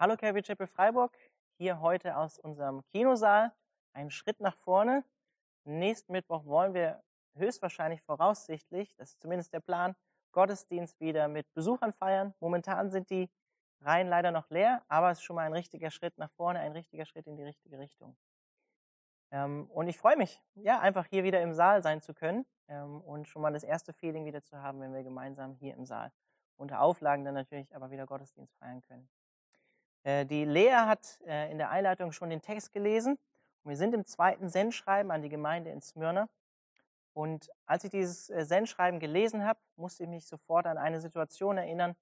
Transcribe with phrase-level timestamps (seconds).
[0.00, 1.18] Hallo Calvary Chapel Freiburg,
[1.56, 3.52] hier heute aus unserem Kinosaal.
[3.94, 5.02] Ein Schritt nach vorne.
[5.64, 7.02] Nächsten Mittwoch wollen wir
[7.34, 9.96] höchstwahrscheinlich voraussichtlich, das ist zumindest der Plan,
[10.30, 12.32] Gottesdienst wieder mit Besuchern feiern.
[12.38, 13.28] Momentan sind die
[13.80, 16.70] Reihen leider noch leer, aber es ist schon mal ein richtiger Schritt nach vorne, ein
[16.70, 18.16] richtiger Schritt in die richtige Richtung.
[19.32, 23.00] Ähm, und ich freue mich, ja, einfach hier wieder im Saal sein zu können ähm,
[23.00, 26.12] und schon mal das erste Feeling wieder zu haben, wenn wir gemeinsam hier im Saal
[26.56, 29.08] unter Auflagen dann natürlich aber wieder Gottesdienst feiern können.
[30.08, 33.18] Äh, die Lea hat äh, in der Einleitung schon den Text gelesen.
[33.64, 36.30] Wir sind im zweiten Sendschreiben an die Gemeinde in Smyrna.
[37.12, 41.58] Und als ich dieses äh, Sendschreiben gelesen habe, musste ich mich sofort an eine Situation
[41.58, 41.94] erinnern,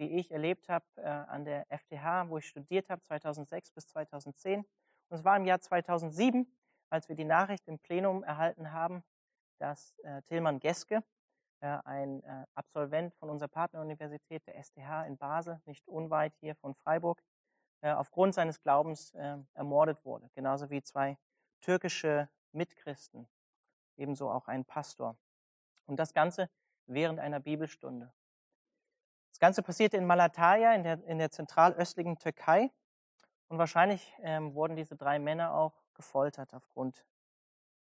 [0.00, 4.60] die ich erlebt habe an der FTH, wo ich studiert habe, 2006 bis 2010.
[4.60, 4.66] Und
[5.10, 6.50] es war im Jahr 2007,
[6.90, 9.04] als wir die Nachricht im Plenum erhalten haben,
[9.58, 9.94] dass
[10.26, 11.04] Tilman Geske,
[11.60, 17.22] ein Absolvent von unserer Partneruniversität, der STH in Basel, nicht unweit hier von Freiburg,
[17.82, 20.30] äh, aufgrund seines Glaubens äh, ermordet wurde.
[20.34, 21.18] Genauso wie zwei
[21.60, 23.28] türkische Mitchristen,
[23.96, 25.16] ebenso auch ein Pastor.
[25.86, 26.48] Und das Ganze
[26.86, 28.12] während einer Bibelstunde.
[29.30, 32.70] Das Ganze passierte in Malatya, in der, in der zentralöstlichen Türkei.
[33.48, 37.04] Und wahrscheinlich ähm, wurden diese drei Männer auch gefoltert aufgrund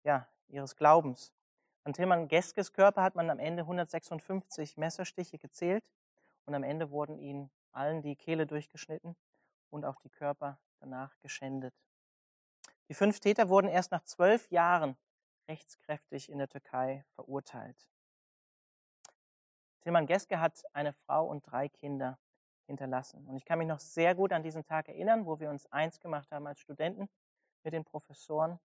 [0.02, 1.34] ja, ihres Glaubens.
[1.84, 5.90] An Tilman Geskes Körper hat man am Ende 156 Messerstiche gezählt
[6.46, 9.14] und am Ende wurden ihnen allen die Kehle durchgeschnitten
[9.70, 11.74] und auch die Körper danach geschändet.
[12.88, 14.96] Die fünf Täter wurden erst nach zwölf Jahren
[15.48, 17.88] rechtskräftig in der Türkei verurteilt.
[19.80, 22.18] Tilman Geske hat eine Frau und drei Kinder
[22.66, 23.26] hinterlassen.
[23.26, 25.98] Und ich kann mich noch sehr gut an diesen Tag erinnern, wo wir uns eins
[25.98, 27.08] gemacht haben als Studenten
[27.64, 28.60] mit den Professoren,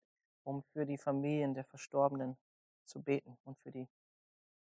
[0.44, 2.38] um für die Familien der Verstorbenen
[2.86, 3.88] zu beten und für die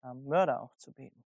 [0.02, 1.24] äh, Mörder auch zu beten.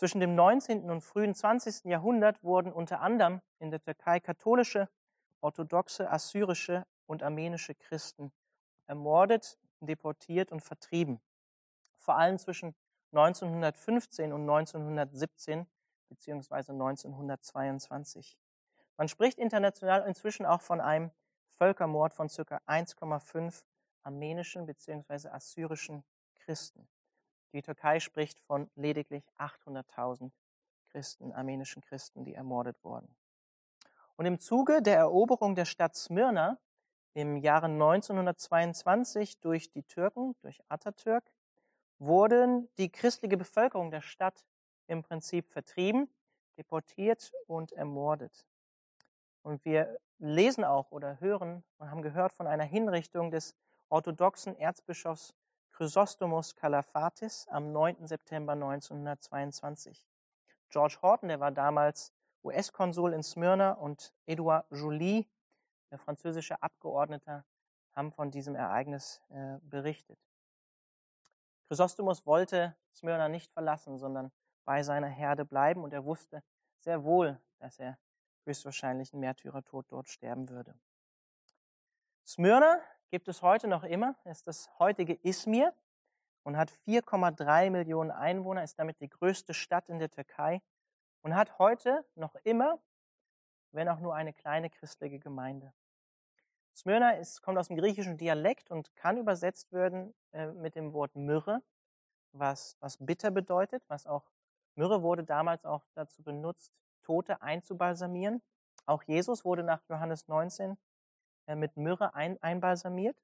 [0.00, 0.88] Zwischen dem 19.
[0.88, 1.84] und frühen 20.
[1.84, 4.88] Jahrhundert wurden unter anderem in der Türkei katholische,
[5.42, 8.32] orthodoxe, assyrische und armenische Christen
[8.86, 11.20] ermordet, deportiert und vertrieben.
[11.98, 12.74] Vor allem zwischen
[13.12, 15.66] 1915 und 1917
[16.08, 18.38] beziehungsweise 1922.
[18.96, 21.10] Man spricht international inzwischen auch von einem
[21.58, 22.58] Völkermord von ca.
[22.66, 23.64] 1,5
[24.02, 26.04] armenischen beziehungsweise assyrischen
[26.36, 26.88] Christen.
[27.52, 30.30] Die Türkei spricht von lediglich 800.000
[30.90, 33.14] Christen, armenischen Christen, die ermordet wurden.
[34.16, 36.58] Und im Zuge der Eroberung der Stadt Smyrna
[37.14, 41.24] im Jahre 1922 durch die Türken, durch Atatürk,
[41.98, 44.44] wurden die christliche Bevölkerung der Stadt
[44.86, 46.08] im Prinzip vertrieben,
[46.56, 48.46] deportiert und ermordet.
[49.42, 53.54] Und wir lesen auch oder hören und haben gehört von einer Hinrichtung des
[53.88, 55.34] orthodoxen Erzbischofs
[55.80, 58.06] Chrysostomos Kalaphatis am 9.
[58.06, 60.06] September 1922.
[60.68, 62.12] George Horton, der war damals
[62.44, 65.26] US-Konsul in Smyrna und Edouard Joly,
[65.90, 67.46] der französische Abgeordneter,
[67.92, 70.18] haben von diesem Ereignis äh, berichtet.
[71.68, 74.30] Chrysostomos wollte Smyrna nicht verlassen, sondern
[74.66, 76.42] bei seiner Herde bleiben und er wusste
[76.80, 77.96] sehr wohl, dass er
[78.44, 80.78] höchstwahrscheinlich einen Märtyrertod dort sterben würde.
[82.26, 85.74] Smyrna gibt es heute noch immer, ist das heutige Izmir
[86.44, 90.62] und hat 4,3 Millionen Einwohner, ist damit die größte Stadt in der Türkei
[91.22, 92.78] und hat heute noch immer,
[93.72, 95.72] wenn auch nur eine kleine christliche Gemeinde.
[96.74, 101.14] Smyrna ist, kommt aus dem griechischen Dialekt und kann übersetzt werden äh, mit dem Wort
[101.14, 101.62] Myrrhe,
[102.32, 104.30] was, was bitter bedeutet, was auch
[104.76, 106.72] Myrrhe wurde damals auch dazu benutzt,
[107.02, 108.40] Tote einzubalsamieren.
[108.86, 110.76] Auch Jesus wurde nach Johannes 19 äh,
[111.54, 113.16] mit Myrrhe ein, einbalsamiert.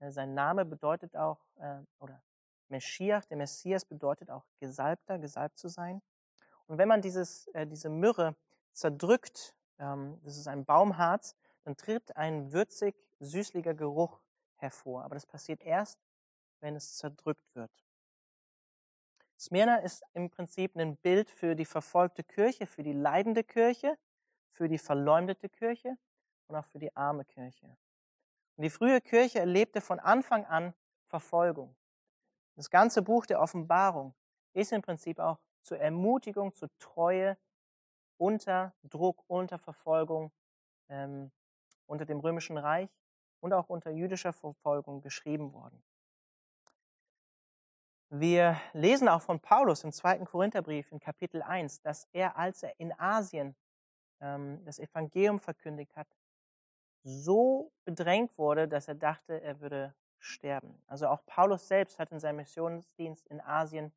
[0.00, 2.22] Äh, sein Name bedeutet auch, äh, oder
[2.68, 6.02] Meschiach, der Messias bedeutet auch Gesalbter, gesalbt zu sein.
[6.66, 8.34] Und wenn man dieses, diese Myrrhe
[8.72, 14.20] zerdrückt, ähm, das ist ein Baumharz, dann tritt ein würzig, süßlicher Geruch
[14.56, 15.04] hervor.
[15.04, 16.00] Aber das passiert erst,
[16.60, 17.70] wenn es zerdrückt wird.
[19.38, 23.96] Smyrna ist im Prinzip ein Bild für die verfolgte Kirche, für die leidende Kirche,
[24.50, 25.96] für die verleumdete Kirche
[26.48, 27.66] und auch für die arme Kirche.
[28.56, 30.74] Und die frühe Kirche erlebte von Anfang an
[31.06, 31.76] Verfolgung.
[32.54, 34.14] Das ganze Buch der Offenbarung
[34.52, 37.36] ist im Prinzip auch zur Ermutigung, zur Treue
[38.16, 40.32] unter Druck, unter Verfolgung
[40.88, 41.30] ähm,
[41.86, 42.90] unter dem römischen Reich
[43.40, 45.82] und auch unter jüdischer Verfolgung geschrieben worden.
[48.08, 52.78] Wir lesen auch von Paulus im zweiten Korintherbrief in Kapitel 1, dass er, als er
[52.78, 53.56] in Asien
[54.20, 56.06] ähm, das Evangelium verkündigt hat,
[57.06, 60.82] so bedrängt wurde, dass er dachte, er würde sterben.
[60.88, 63.92] Also auch Paulus selbst hat in seinem Missionsdienst in Asien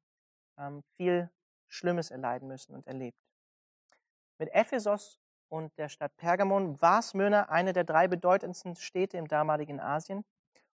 [0.59, 1.31] ähm, viel
[1.67, 3.19] Schlimmes erleiden müssen und erlebt.
[4.37, 9.79] Mit Ephesus und der Stadt Pergamon war Smyrna eine der drei bedeutendsten Städte im damaligen
[9.79, 10.23] Asien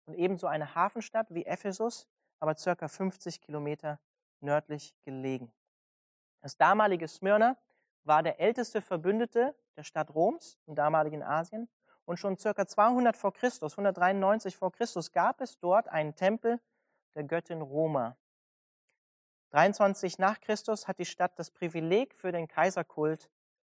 [0.05, 2.07] und ebenso eine Hafenstadt wie Ephesus,
[2.39, 3.99] aber circa 50 Kilometer
[4.39, 5.53] nördlich gelegen.
[6.41, 7.57] Das damalige Smyrna
[8.03, 11.69] war der älteste Verbündete der Stadt Roms im damaligen Asien
[12.05, 16.59] und schon circa 200 vor Christus, 193 vor Christus gab es dort einen Tempel
[17.15, 18.17] der Göttin Roma.
[19.51, 23.29] 23 nach Christus hat die Stadt das Privileg für den Kaiserkult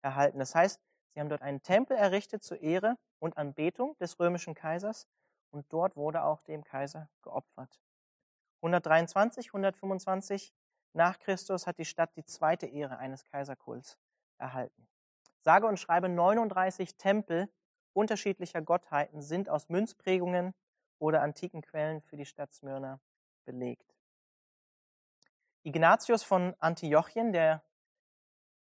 [0.04, 0.38] erhalten.
[0.40, 0.80] Das heißt,
[1.14, 5.08] sie haben dort einen Tempel errichtet zur Ehre und Anbetung des römischen Kaisers
[5.50, 7.81] und dort wurde auch dem Kaiser geopfert.
[8.62, 10.54] 123, 125
[10.94, 13.98] nach Christus hat die Stadt die zweite Ehre eines Kaiserkults
[14.38, 14.88] erhalten.
[15.42, 17.50] Sage und schreibe 39 Tempel
[17.94, 20.54] unterschiedlicher Gottheiten sind aus Münzprägungen
[21.00, 23.00] oder antiken Quellen für die Stadt Smyrna
[23.45, 23.95] belegt.
[25.63, 27.63] Ignatius von Antiochien, der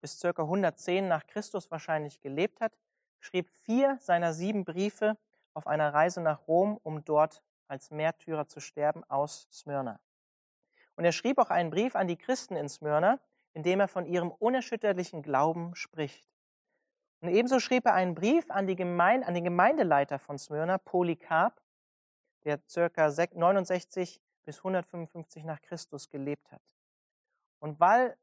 [0.01, 0.29] bis ca.
[0.29, 2.77] 110 nach Christus wahrscheinlich gelebt hat,
[3.19, 5.17] schrieb vier seiner sieben Briefe
[5.53, 9.99] auf einer Reise nach Rom, um dort als Märtyrer zu sterben aus Smyrna.
[10.95, 13.19] Und er schrieb auch einen Brief an die Christen in Smyrna,
[13.53, 16.28] in dem er von ihrem unerschütterlichen Glauben spricht.
[17.21, 21.61] Und ebenso schrieb er einen Brief an, Gemeinde, an den Gemeindeleiter von Smyrna, Polycarp,
[22.45, 26.61] der circa 69 bis 155 nach Christus gelebt hat.
[27.59, 28.17] Und weil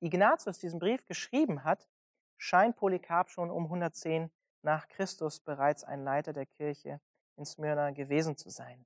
[0.00, 1.88] Ignatius diesen Brief geschrieben hat,
[2.36, 4.30] scheint Polycarp schon um 110
[4.62, 7.00] nach Christus bereits ein Leiter der Kirche
[7.36, 8.84] in Smyrna gewesen zu sein.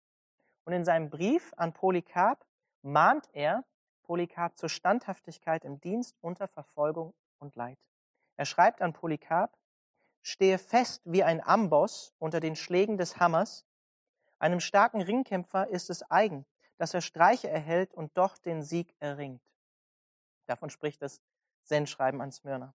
[0.64, 2.44] Und in seinem Brief an Polycarp
[2.82, 3.64] mahnt er
[4.02, 7.78] Polycarp zur Standhaftigkeit im Dienst unter Verfolgung und Leid.
[8.38, 9.58] Er schreibt an Polycarp,
[10.22, 13.66] stehe fest wie ein Amboss unter den Schlägen des Hammers.
[14.38, 16.46] Einem starken Ringkämpfer ist es eigen,
[16.76, 19.42] dass er Streiche erhält und doch den Sieg erringt.
[20.46, 21.20] Davon spricht das
[21.64, 22.74] Sendschreiben an Smyrna.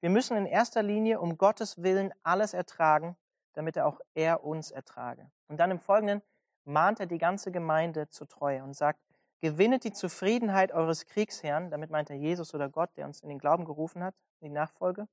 [0.00, 3.14] Wir müssen in erster Linie um Gottes Willen alles ertragen,
[3.52, 5.30] damit er auch er uns ertrage.
[5.46, 6.22] Und dann im Folgenden
[6.64, 8.98] mahnt er die ganze Gemeinde zur Treue und sagt,
[9.42, 13.40] Gewinnet die Zufriedenheit eures Kriegsherrn, damit meint er Jesus oder Gott, der uns in den
[13.40, 15.08] Glauben gerufen hat, in die Nachfolge,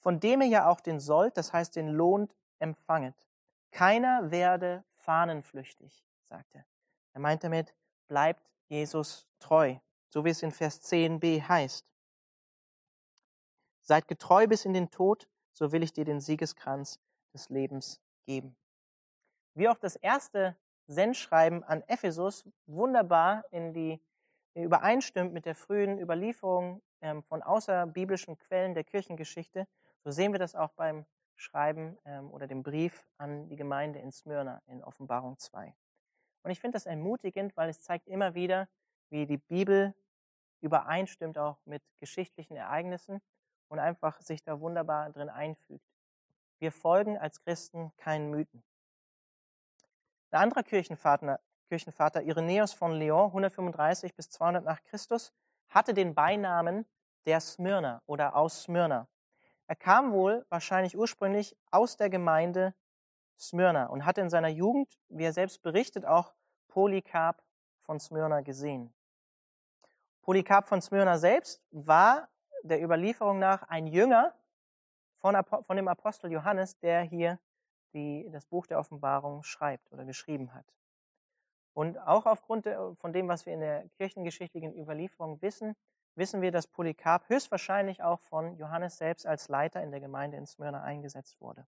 [0.00, 2.28] von dem ihr ja auch den sollt, das heißt den Lohn
[2.58, 3.14] empfanget.
[3.70, 6.66] Keiner werde fahnenflüchtig, sagt er.
[7.12, 7.76] Er meint damit,
[8.08, 9.76] bleibt Jesus treu,
[10.08, 11.86] so wie es in Vers 10b heißt.
[13.82, 16.98] Seid getreu bis in den Tod, so will ich dir den Siegeskranz
[17.32, 18.56] des Lebens geben.
[19.54, 24.00] Wie auch das erste Sendschreiben an Ephesus wunderbar in die
[24.54, 29.66] übereinstimmt mit der frühen Überlieferung ähm, von außerbiblischen Quellen der Kirchengeschichte,
[30.04, 34.12] so sehen wir das auch beim Schreiben ähm, oder dem Brief an die Gemeinde in
[34.12, 35.74] Smyrna in Offenbarung 2.
[36.42, 38.68] Und ich finde das ermutigend, weil es zeigt immer wieder,
[39.10, 39.94] wie die Bibel
[40.60, 43.20] übereinstimmt auch mit geschichtlichen Ereignissen
[43.68, 45.84] und einfach sich da wunderbar drin einfügt.
[46.58, 48.62] Wir folgen als Christen keinen Mythen.
[50.34, 51.38] Ein anderer Kirchenvater,
[51.68, 55.32] Kirchenvater Irenäus von Lyon, 135 bis 200 nach Christus,
[55.68, 56.86] hatte den Beinamen
[57.24, 59.06] der Smyrna oder aus Smyrna.
[59.68, 62.74] Er kam wohl wahrscheinlich ursprünglich aus der Gemeinde
[63.38, 66.34] Smyrna und hatte in seiner Jugend, wie er selbst berichtet, auch
[66.66, 67.40] Polycarp
[67.82, 68.92] von Smyrna gesehen.
[70.22, 72.28] Polycarp von Smyrna selbst war
[72.64, 74.34] der Überlieferung nach ein Jünger
[75.18, 77.38] von, von dem Apostel Johannes, der hier
[77.94, 80.66] die das Buch der Offenbarung schreibt oder geschrieben hat.
[81.72, 85.74] Und auch aufgrund von dem, was wir in der kirchengeschichtlichen Überlieferung wissen,
[86.14, 90.46] wissen wir, dass Polycarp höchstwahrscheinlich auch von Johannes selbst als Leiter in der Gemeinde in
[90.46, 91.66] Smyrna eingesetzt wurde.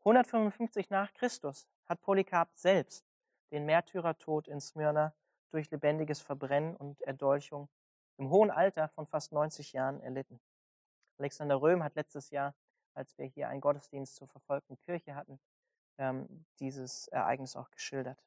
[0.00, 3.06] 155 nach Christus hat Polycarp selbst
[3.50, 5.14] den Märtyrertod in Smyrna
[5.50, 7.68] durch lebendiges Verbrennen und Erdolchung
[8.16, 10.40] im hohen Alter von fast 90 Jahren erlitten.
[11.18, 12.54] Alexander Röhm hat letztes Jahr
[13.00, 15.40] als wir hier einen Gottesdienst zur verfolgten Kirche hatten,
[15.96, 18.22] ähm, dieses Ereignis auch geschildert.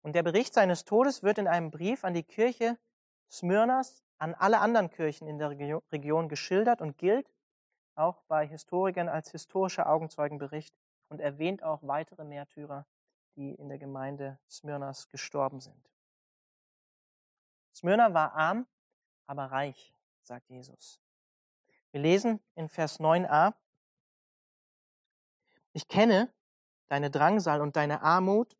[0.00, 2.78] Und der Bericht seines Todes wird in einem Brief an die Kirche
[3.30, 7.28] Smyrnas, an alle anderen Kirchen in der Region geschildert und gilt
[7.96, 10.74] auch bei Historikern als historischer Augenzeugenbericht
[11.08, 12.86] und erwähnt auch weitere Märtyrer,
[13.34, 15.90] die in der Gemeinde Smyrnas gestorben sind.
[17.74, 18.68] Smyrna war arm,
[19.26, 21.00] aber reich, sagt Jesus.
[21.90, 23.54] Wir lesen in Vers 9a,
[25.74, 26.32] ich kenne
[26.86, 28.56] deine Drangsal und deine Armut,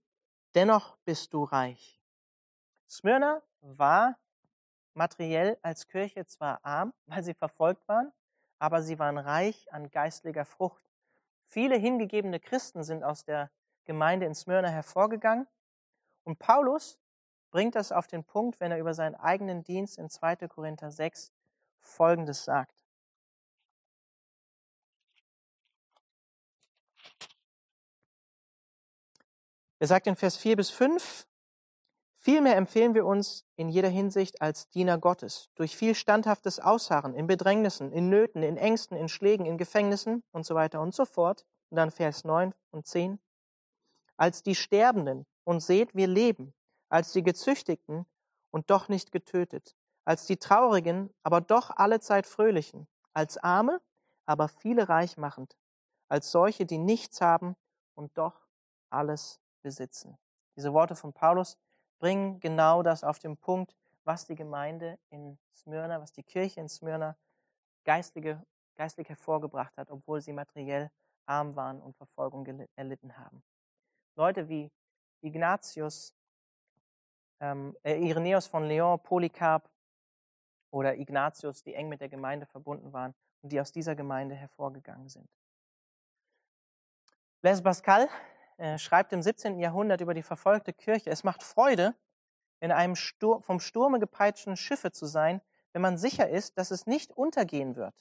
[0.54, 2.02] dennoch bist du reich.
[2.90, 4.18] Smyrna war
[4.94, 8.12] materiell als Kirche zwar arm, weil sie verfolgt waren,
[8.58, 10.84] aber sie waren reich an geistlicher Frucht.
[11.44, 13.50] Viele hingegebene Christen sind aus der
[13.84, 15.46] Gemeinde in Smyrna hervorgegangen
[16.24, 16.98] und Paulus
[17.50, 20.48] bringt das auf den Punkt, wenn er über seinen eigenen Dienst in 2.
[20.48, 21.32] Korinther 6
[21.80, 22.73] Folgendes sagt.
[29.84, 31.26] Er sagt in Vers 4 bis 5,
[32.16, 37.26] Vielmehr empfehlen wir uns in jeder Hinsicht als Diener Gottes, durch viel standhaftes Ausharren in
[37.26, 41.44] Bedrängnissen, in Nöten, in Ängsten, in Schlägen, in Gefängnissen und so weiter und so fort.
[41.68, 43.18] Und dann Vers 9 und 10.
[44.16, 46.54] Als die Sterbenden und seht, wir leben,
[46.88, 48.06] als die Gezüchtigten
[48.50, 49.76] und doch nicht getötet,
[50.06, 53.82] als die Traurigen, aber doch allezeit Fröhlichen, als Arme,
[54.24, 55.58] aber viele reich machend,
[56.08, 57.54] als solche, die nichts haben
[57.94, 58.46] und doch
[58.88, 60.16] alles besitzen.
[60.54, 61.58] Diese Worte von Paulus
[61.98, 66.68] bringen genau das auf den Punkt, was die Gemeinde in Smyrna, was die Kirche in
[66.68, 67.16] Smyrna
[67.84, 68.44] geistliche,
[68.76, 70.90] geistlich hervorgebracht hat, obwohl sie materiell
[71.26, 73.42] arm waren und Verfolgung erlitten haben.
[74.14, 74.70] Leute wie
[75.22, 76.14] Ignatius,
[77.40, 79.68] ähm, äh, Irenäus von Leon, Polycarp
[80.70, 85.08] oder Ignatius, die eng mit der Gemeinde verbunden waren und die aus dieser Gemeinde hervorgegangen
[85.08, 85.28] sind.
[87.40, 88.08] Blaise Pascal
[88.56, 89.58] äh, schreibt im 17.
[89.58, 91.94] Jahrhundert über die verfolgte Kirche, es macht Freude,
[92.60, 95.40] in einem Stur vom Sturme gepeitschten Schiffe zu sein,
[95.72, 97.94] wenn man sicher ist, dass es nicht untergehen wird.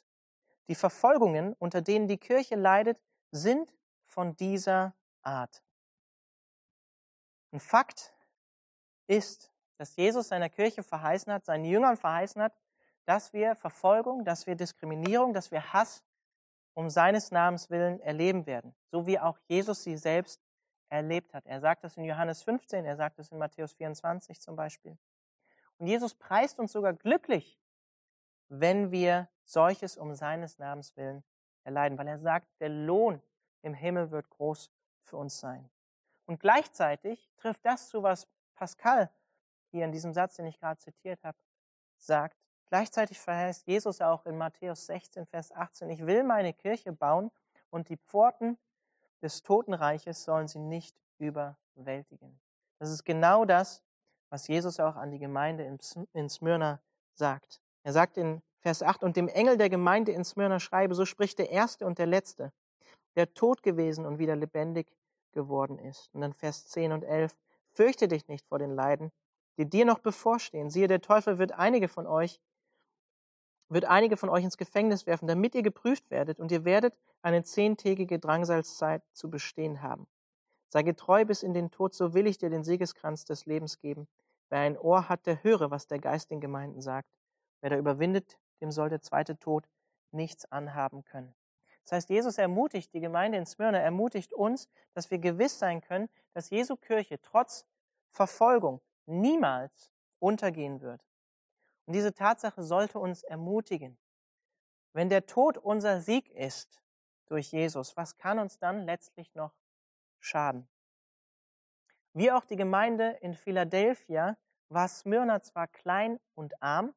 [0.70, 3.74] Die Verfolgungen, unter denen die Kirche leidet, sind
[4.06, 5.64] von dieser Art.
[7.52, 8.14] Ein Fakt
[9.08, 12.56] ist, dass Jesus seiner Kirche verheißen hat, seinen Jüngern verheißen hat,
[13.06, 16.04] dass wir Verfolgung, dass wir Diskriminierung, dass wir Hass
[16.74, 20.42] um seines Namens willen erleben werden, so wie auch Jesus sie selbst
[20.90, 21.46] erlebt hat.
[21.46, 24.98] Er sagt das in Johannes 15, er sagt es in Matthäus 24 zum Beispiel.
[25.78, 27.60] Und Jesus preist uns sogar glücklich,
[28.50, 31.24] wenn wir solches um seines Namens willen
[31.64, 33.22] erleiden, weil er sagt, der Lohn
[33.62, 34.72] im Himmel wird groß
[35.04, 35.70] für uns sein.
[36.26, 39.10] Und gleichzeitig trifft das zu, was Pascal
[39.72, 41.38] hier in diesem Satz, den ich gerade zitiert habe,
[41.98, 42.38] sagt.
[42.74, 47.30] Gleichzeitig verheißt Jesus auch in Matthäus 16, Vers 18, ich will meine Kirche bauen
[47.70, 48.58] und die Pforten
[49.22, 52.40] des Totenreiches sollen sie nicht überwältigen.
[52.80, 53.84] Das ist genau das,
[54.32, 55.64] was Jesus auch an die Gemeinde
[56.14, 56.82] in Smyrna
[57.14, 57.62] sagt.
[57.84, 61.38] Er sagt in Vers 8, und dem Engel der Gemeinde in Smyrna schreibe, so spricht
[61.38, 62.52] der Erste und der Letzte,
[63.16, 64.88] der tot gewesen und wieder lebendig
[65.32, 66.10] geworden ist.
[66.16, 67.38] Und dann Vers 10 und 11,
[67.70, 69.12] fürchte dich nicht vor den Leiden,
[69.60, 70.72] die dir noch bevorstehen.
[70.72, 72.40] Siehe, der Teufel wird einige von euch
[73.70, 77.44] wird einige von euch ins Gefängnis werfen, damit ihr geprüft werdet und ihr werdet eine
[77.44, 80.08] zehntägige Drangsalzzeit zu bestehen haben.
[80.70, 84.08] Sei getreu bis in den Tod, so will ich dir den Siegeskranz des Lebens geben.
[84.50, 87.10] Wer ein Ohr hat, der höre, was der Geist den Gemeinden sagt.
[87.62, 89.68] Wer da überwindet, dem soll der zweite Tod
[90.12, 91.34] nichts anhaben können.
[91.84, 96.10] Das heißt, Jesus ermutigt die Gemeinde in Smyrna, ermutigt uns, dass wir gewiss sein können,
[96.34, 97.66] dass Jesu Kirche trotz
[98.10, 101.02] Verfolgung niemals untergehen wird.
[101.86, 103.98] Und diese Tatsache sollte uns ermutigen.
[104.94, 106.82] Wenn der Tod unser Sieg ist
[107.26, 109.54] durch Jesus, was kann uns dann letztlich noch
[110.20, 110.68] schaden?
[112.14, 114.38] Wie auch die Gemeinde in Philadelphia
[114.70, 116.94] war Smyrna zwar klein und arm,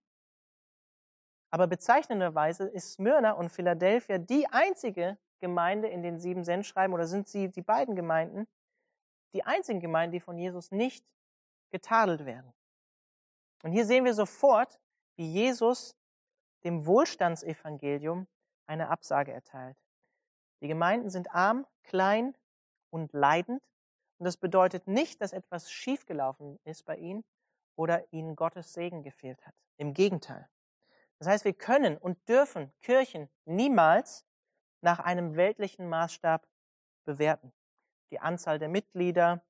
[1.51, 7.29] aber bezeichnenderweise ist Smyrna und Philadelphia die einzige Gemeinde in den sieben Sendschreiben oder sind
[7.29, 8.47] sie die beiden Gemeinden,
[9.33, 11.07] die einzigen Gemeinden, die von Jesus nicht
[11.71, 12.53] getadelt werden.
[13.63, 14.81] Und hier sehen wir sofort,
[15.17, 15.97] wie Jesus
[16.65, 18.27] dem Wohlstandsevangelium
[18.67, 19.77] eine Absage erteilt.
[20.61, 22.37] Die Gemeinden sind arm, klein
[22.91, 23.63] und leidend.
[24.19, 27.25] Und das bedeutet nicht, dass etwas schiefgelaufen ist bei ihnen
[27.77, 29.55] oder ihnen Gottes Segen gefehlt hat.
[29.77, 30.49] Im Gegenteil.
[31.19, 34.25] Das heißt, wir können und dürfen Kirchen niemals
[34.81, 36.47] nach einem weltlichen Maßstab
[37.05, 37.53] bewerten.
[38.11, 39.43] Die Anzahl der Mitglieder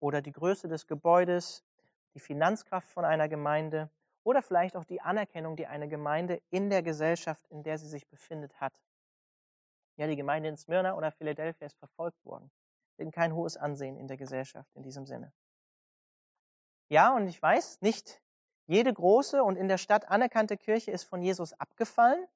[0.00, 1.64] oder die Größe des Gebäudes
[2.16, 3.90] die Finanzkraft von einer Gemeinde
[4.24, 8.08] oder vielleicht auch die Anerkennung, die eine Gemeinde in der Gesellschaft, in der sie sich
[8.08, 8.72] befindet, hat.
[9.96, 12.50] Ja, die Gemeinde in Smyrna oder Philadelphia ist verfolgt worden.
[12.96, 15.30] Sie kein hohes Ansehen in der Gesellschaft in diesem Sinne.
[16.88, 18.22] Ja, und ich weiß, nicht
[18.66, 22.26] jede große und in der Stadt anerkannte Kirche ist von Jesus abgefallen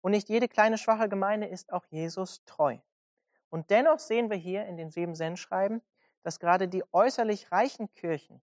[0.00, 2.78] und nicht jede kleine schwache Gemeinde ist auch Jesus treu.
[3.50, 5.80] Und dennoch sehen wir hier in den sieben Sendschreiben,
[6.24, 8.42] dass gerade die äußerlich reichen Kirchen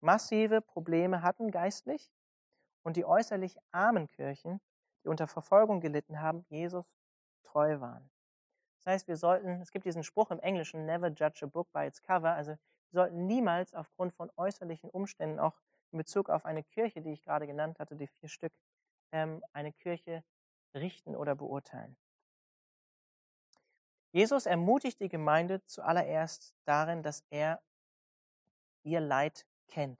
[0.00, 2.10] massive Probleme hatten geistlich
[2.82, 4.60] und die äußerlich armen Kirchen,
[5.04, 6.86] die unter Verfolgung gelitten haben, Jesus
[7.42, 8.10] treu waren.
[8.78, 11.86] Das heißt, wir sollten, es gibt diesen Spruch im Englischen, never judge a book by
[11.86, 15.60] its cover, also wir sollten niemals aufgrund von äußerlichen Umständen, auch
[15.92, 18.52] in Bezug auf eine Kirche, die ich gerade genannt hatte, die vier Stück,
[19.12, 20.24] ähm, eine Kirche
[20.74, 21.96] richten oder beurteilen.
[24.12, 27.62] Jesus ermutigt die Gemeinde zuallererst darin, dass er
[28.82, 29.98] ihr Leid kennt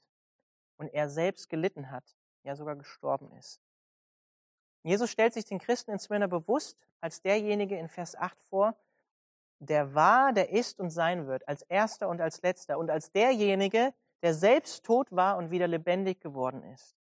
[0.77, 3.61] und er selbst gelitten hat, ja sogar gestorben ist.
[4.83, 8.77] Jesus stellt sich den Christen in Smyrna bewusst als derjenige in Vers 8 vor,
[9.59, 13.93] der war, der ist und sein wird, als erster und als letzter und als derjenige,
[14.23, 16.97] der selbst tot war und wieder lebendig geworden ist.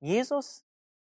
[0.00, 0.64] Jesus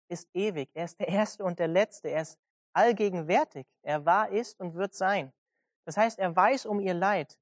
[0.09, 2.37] ist ewig, er ist der Erste und der Letzte, er ist
[2.73, 5.31] allgegenwärtig, er war, ist und wird sein.
[5.85, 7.39] Das heißt, er weiß um ihr Leid,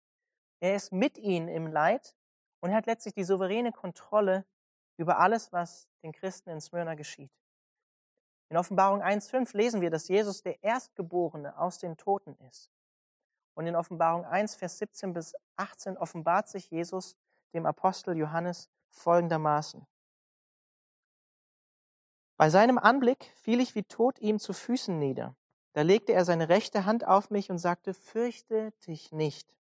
[0.60, 2.16] er ist mit ihnen im Leid
[2.62, 4.46] und er hat letztlich die souveräne Kontrolle
[4.98, 7.32] über alles, was den Christen in Smyrna geschieht.
[8.50, 12.72] In Offenbarung 1.5 lesen wir, dass Jesus der Erstgeborene aus den Toten ist.
[13.54, 17.16] Und in Offenbarung 1, Vers 17 bis 18 offenbart sich Jesus
[17.54, 19.86] dem Apostel Johannes folgendermaßen.
[22.38, 25.36] Bei seinem Anblick fiel ich wie tot ihm zu Füßen nieder.
[25.74, 29.54] Da legte er seine rechte Hand auf mich und sagte, fürchte dich nicht.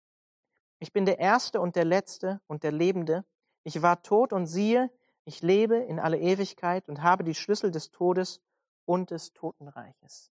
[0.80, 3.26] Ich bin der Erste und der Letzte und der Lebende.
[3.64, 4.90] Ich war tot und siehe,
[5.26, 8.42] ich lebe in alle Ewigkeit und habe die Schlüssel des Todes
[8.86, 10.32] und des Totenreiches.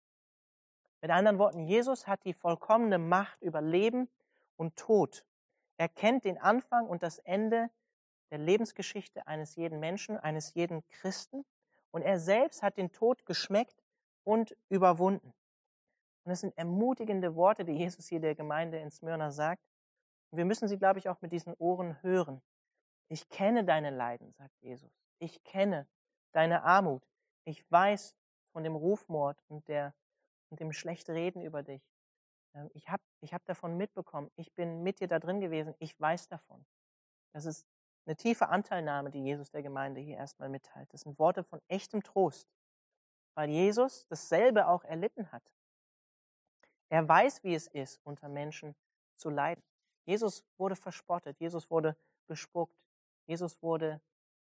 [1.00, 4.08] Mit anderen Worten, Jesus hat die vollkommene Macht über Leben
[4.56, 5.26] und Tod.
[5.76, 7.70] Er kennt den Anfang und das Ende
[8.30, 11.44] der Lebensgeschichte eines jeden Menschen, eines jeden Christen.
[11.90, 13.82] Und er selbst hat den Tod geschmeckt
[14.24, 15.32] und überwunden.
[16.24, 19.62] Und es sind ermutigende Worte, die Jesus hier der Gemeinde in Smyrna sagt.
[20.36, 22.42] Wir müssen sie, glaube ich, auch mit diesen Ohren hören.
[23.08, 24.90] Ich kenne deine Leiden, sagt Jesus.
[25.18, 25.86] Ich kenne
[26.32, 27.06] deine Armut.
[27.44, 28.16] Ich weiß
[28.52, 29.94] von dem Rufmord und, der,
[30.50, 31.82] und dem Schlechtreden über dich.
[32.54, 34.30] Ähm, ich habe ich hab davon mitbekommen.
[34.36, 35.74] Ich bin mit dir da drin gewesen.
[35.78, 36.64] Ich weiß davon.
[37.32, 37.66] Das ist
[38.06, 40.92] eine tiefe Anteilnahme, die Jesus der Gemeinde hier erstmal mitteilt.
[40.92, 42.48] Das sind Worte von echtem Trost,
[43.34, 45.54] weil Jesus dasselbe auch erlitten hat.
[46.90, 48.76] Er weiß, wie es ist, unter Menschen
[49.16, 49.64] zu leiden.
[50.04, 51.96] Jesus wurde verspottet, Jesus wurde
[52.26, 52.76] bespuckt,
[53.26, 54.00] Jesus wurde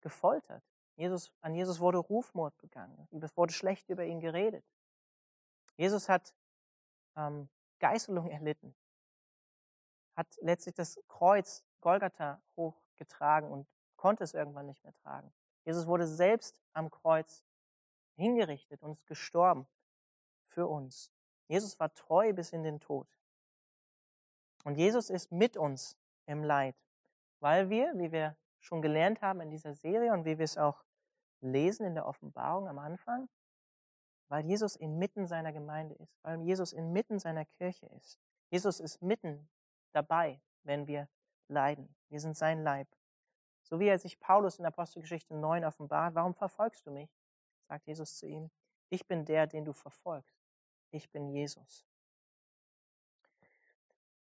[0.00, 0.62] gefoltert,
[0.96, 4.64] Jesus, an Jesus wurde Rufmord begangen, es wurde schlecht über ihn geredet.
[5.76, 6.34] Jesus hat
[7.16, 8.74] ähm, Geißelung erlitten,
[10.16, 15.32] hat letztlich das Kreuz Golgatha hochgetragen und konnte es irgendwann nicht mehr tragen.
[15.64, 17.44] Jesus wurde selbst am Kreuz
[18.16, 19.66] hingerichtet und ist gestorben
[20.46, 21.10] für uns.
[21.48, 23.08] Jesus war treu bis in den Tod.
[24.64, 25.96] Und Jesus ist mit uns
[26.26, 26.74] im Leid,
[27.40, 30.82] weil wir, wie wir schon gelernt haben in dieser Serie und wie wir es auch
[31.40, 33.28] lesen in der Offenbarung am Anfang,
[34.28, 38.18] weil Jesus inmitten seiner Gemeinde ist, weil Jesus inmitten seiner Kirche ist.
[38.50, 39.48] Jesus ist mitten
[39.92, 41.08] dabei, wenn wir
[41.48, 41.94] leiden.
[42.08, 42.88] Wir sind sein Leib.
[43.62, 47.10] So wie er sich Paulus in Apostelgeschichte 9 offenbart, warum verfolgst du mich?
[47.68, 48.50] sagt Jesus zu ihm.
[48.90, 50.38] Ich bin der, den du verfolgst.
[50.90, 51.86] Ich bin Jesus.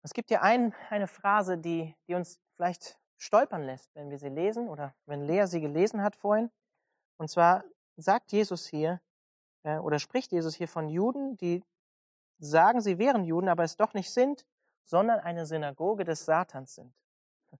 [0.05, 4.29] Es gibt hier ein, eine Phrase, die, die uns vielleicht stolpern lässt, wenn wir sie
[4.29, 6.51] lesen oder wenn Lea sie gelesen hat vorhin.
[7.17, 7.63] Und zwar
[7.97, 9.01] sagt Jesus hier
[9.63, 11.63] äh, oder spricht Jesus hier von Juden, die
[12.37, 14.45] sagen, sie wären Juden, aber es doch nicht sind,
[14.83, 16.93] sondern eine Synagoge des Satans sind.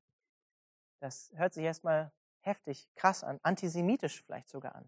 [0.99, 4.87] Das hört sich erstmal heftig, krass an, antisemitisch vielleicht sogar an.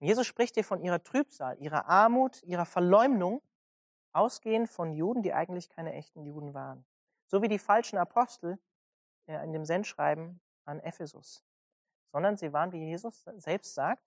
[0.00, 3.42] Jesus spricht hier von ihrer Trübsal, ihrer Armut, ihrer Verleumdung,
[4.18, 6.84] ausgehend von Juden, die eigentlich keine echten Juden waren.
[7.26, 8.58] So wie die falschen Apostel
[9.26, 11.44] äh, in dem Sendschreiben an Ephesus,
[12.12, 14.04] sondern sie waren, wie Jesus selbst sagt,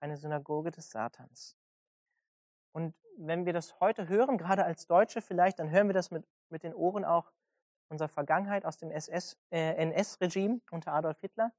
[0.00, 1.56] eine Synagoge des Satans.
[2.72, 6.26] Und wenn wir das heute hören, gerade als Deutsche vielleicht, dann hören wir das mit,
[6.50, 7.32] mit den Ohren auch
[7.90, 9.00] unserer Vergangenheit aus dem äh,
[9.50, 11.52] NS-Regime unter Adolf Hitler.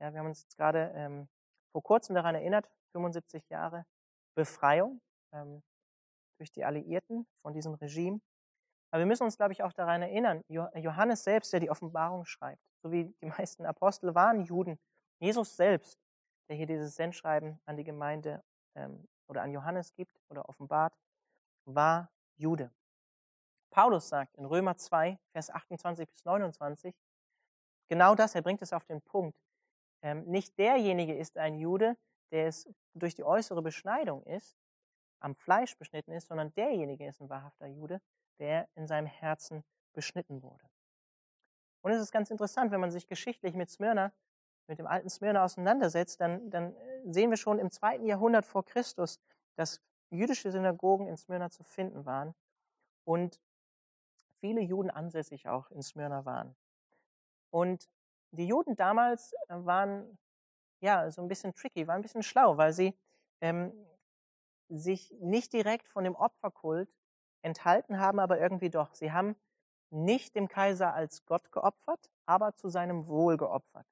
[0.00, 1.28] Ja, wir haben uns jetzt gerade ähm,
[1.72, 3.86] vor kurzem daran erinnert, 75 Jahre
[4.34, 5.00] Befreiung
[5.32, 5.62] ähm,
[6.40, 8.20] durch die Alliierten von diesem Regime.
[8.90, 12.62] Aber wir müssen uns, glaube ich, auch daran erinnern, Johannes selbst, der die Offenbarung schreibt,
[12.82, 14.78] so wie die meisten Apostel waren Juden,
[15.20, 16.00] Jesus selbst,
[16.48, 18.42] der hier dieses Sendschreiben an die Gemeinde
[18.74, 20.94] ähm, oder an Johannes gibt oder offenbart,
[21.66, 22.72] war Jude.
[23.70, 26.96] Paulus sagt in Römer 2, Vers 28 bis 29,
[27.88, 29.38] genau das, er bringt es auf den Punkt.
[30.02, 31.96] Ähm, nicht derjenige ist ein Jude,
[32.32, 34.56] der es durch die äußere Beschneidung ist,
[35.20, 38.00] am Fleisch beschnitten ist, sondern derjenige ist ein wahrhafter Jude,
[38.38, 40.68] der in seinem Herzen beschnitten wurde.
[41.82, 44.12] Und es ist ganz interessant, wenn man sich geschichtlich mit Smyrna,
[44.66, 48.64] mit dem alten Smyrna auseinandersetzt, dann, dann äh, sehen wir schon im zweiten Jahrhundert vor
[48.64, 49.18] Christus,
[49.56, 49.80] dass
[50.10, 52.34] jüdische Synagogen in Smyrna zu finden waren
[53.04, 53.40] und
[54.40, 56.54] viele Juden ansässig auch in Smyrna waren.
[57.50, 57.90] Und
[58.32, 60.18] die Juden damals äh, waren
[60.80, 62.96] ja so ein bisschen tricky, waren ein bisschen schlau, weil sie
[63.40, 63.72] ähm,
[64.70, 66.88] sich nicht direkt von dem Opferkult
[67.42, 68.94] enthalten haben, aber irgendwie doch.
[68.94, 69.36] Sie haben
[69.90, 73.86] nicht dem Kaiser als Gott geopfert, aber zu seinem Wohl geopfert.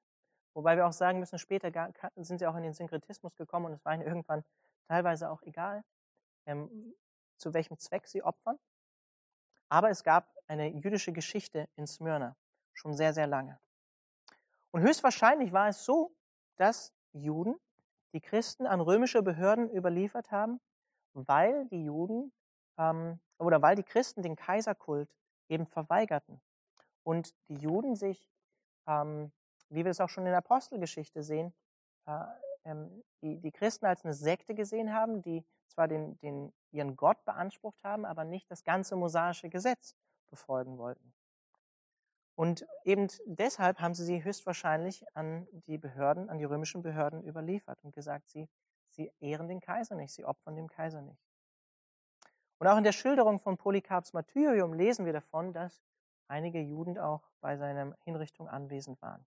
[0.53, 1.71] Wobei wir auch sagen müssen, später
[2.15, 4.43] sind sie auch in den Synkretismus gekommen und es war ihnen irgendwann
[4.87, 5.83] teilweise auch egal,
[6.45, 6.95] ähm,
[7.37, 8.57] zu welchem Zweck sie opfern.
[9.69, 12.35] Aber es gab eine jüdische Geschichte in Smyrna,
[12.73, 13.59] schon sehr, sehr lange.
[14.71, 16.15] Und höchstwahrscheinlich war es so,
[16.57, 17.55] dass Juden
[18.13, 20.59] die Christen an römische Behörden überliefert haben,
[21.13, 22.31] weil die Juden
[22.77, 25.09] ähm, oder weil die Christen den Kaiserkult
[25.47, 26.41] eben verweigerten.
[27.03, 28.29] Und die Juden sich,
[28.87, 29.31] ähm,
[29.69, 31.53] wie wir es auch schon in der Apostelgeschichte sehen,
[32.05, 32.25] äh,
[32.65, 37.23] ähm, die, die Christen als eine Sekte gesehen haben, die zwar den, den, ihren Gott
[37.25, 39.95] beansprucht haben, aber nicht das ganze mosaische Gesetz
[40.29, 41.13] befolgen wollten.
[42.35, 47.83] Und eben deshalb haben sie sie höchstwahrscheinlich an die Behörden, an die römischen Behörden überliefert
[47.83, 48.47] und gesagt, sie,
[48.99, 51.23] sie ehren den Kaiser nicht, sie opfern dem Kaiser nicht.
[52.57, 55.81] Und auch in der Schilderung von Polycarps Martyrium lesen wir davon, dass
[56.27, 59.25] einige Juden auch bei seiner Hinrichtung anwesend waren.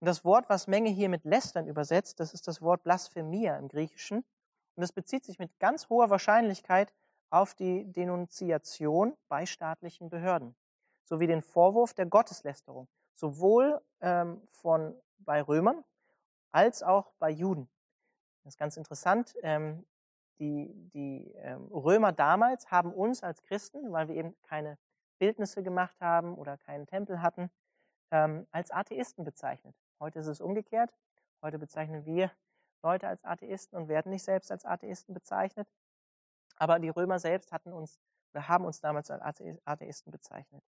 [0.00, 3.68] Und das Wort, was Menge hier mit lästern übersetzt, das ist das Wort Blasphemia im
[3.68, 4.24] Griechischen.
[4.74, 6.92] Und es bezieht sich mit ganz hoher Wahrscheinlichkeit
[7.28, 10.56] auf die Denunziation bei staatlichen Behörden,
[11.04, 15.84] sowie den Vorwurf der Gotteslästerung, sowohl ähm, von, bei Römern
[16.50, 17.68] als auch bei Juden.
[18.42, 19.34] Das ist ganz interessant.
[19.42, 19.86] Ähm,
[20.38, 24.78] die, die ähm, Römer damals haben uns als Christen, weil wir eben keine
[25.18, 27.50] Bildnisse gemacht haben oder keinen Tempel hatten,
[28.10, 29.76] ähm, als Atheisten bezeichnet.
[30.00, 30.92] Heute ist es umgekehrt.
[31.42, 32.32] Heute bezeichnen wir
[32.82, 35.68] Leute als Atheisten und werden nicht selbst als Atheisten bezeichnet.
[36.56, 38.00] Aber die Römer selbst hatten uns
[38.32, 40.62] oder haben uns damals als Atheisten bezeichnet.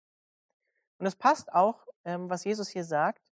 [0.98, 3.24] Und es passt auch, ähm, was Jesus hier sagt,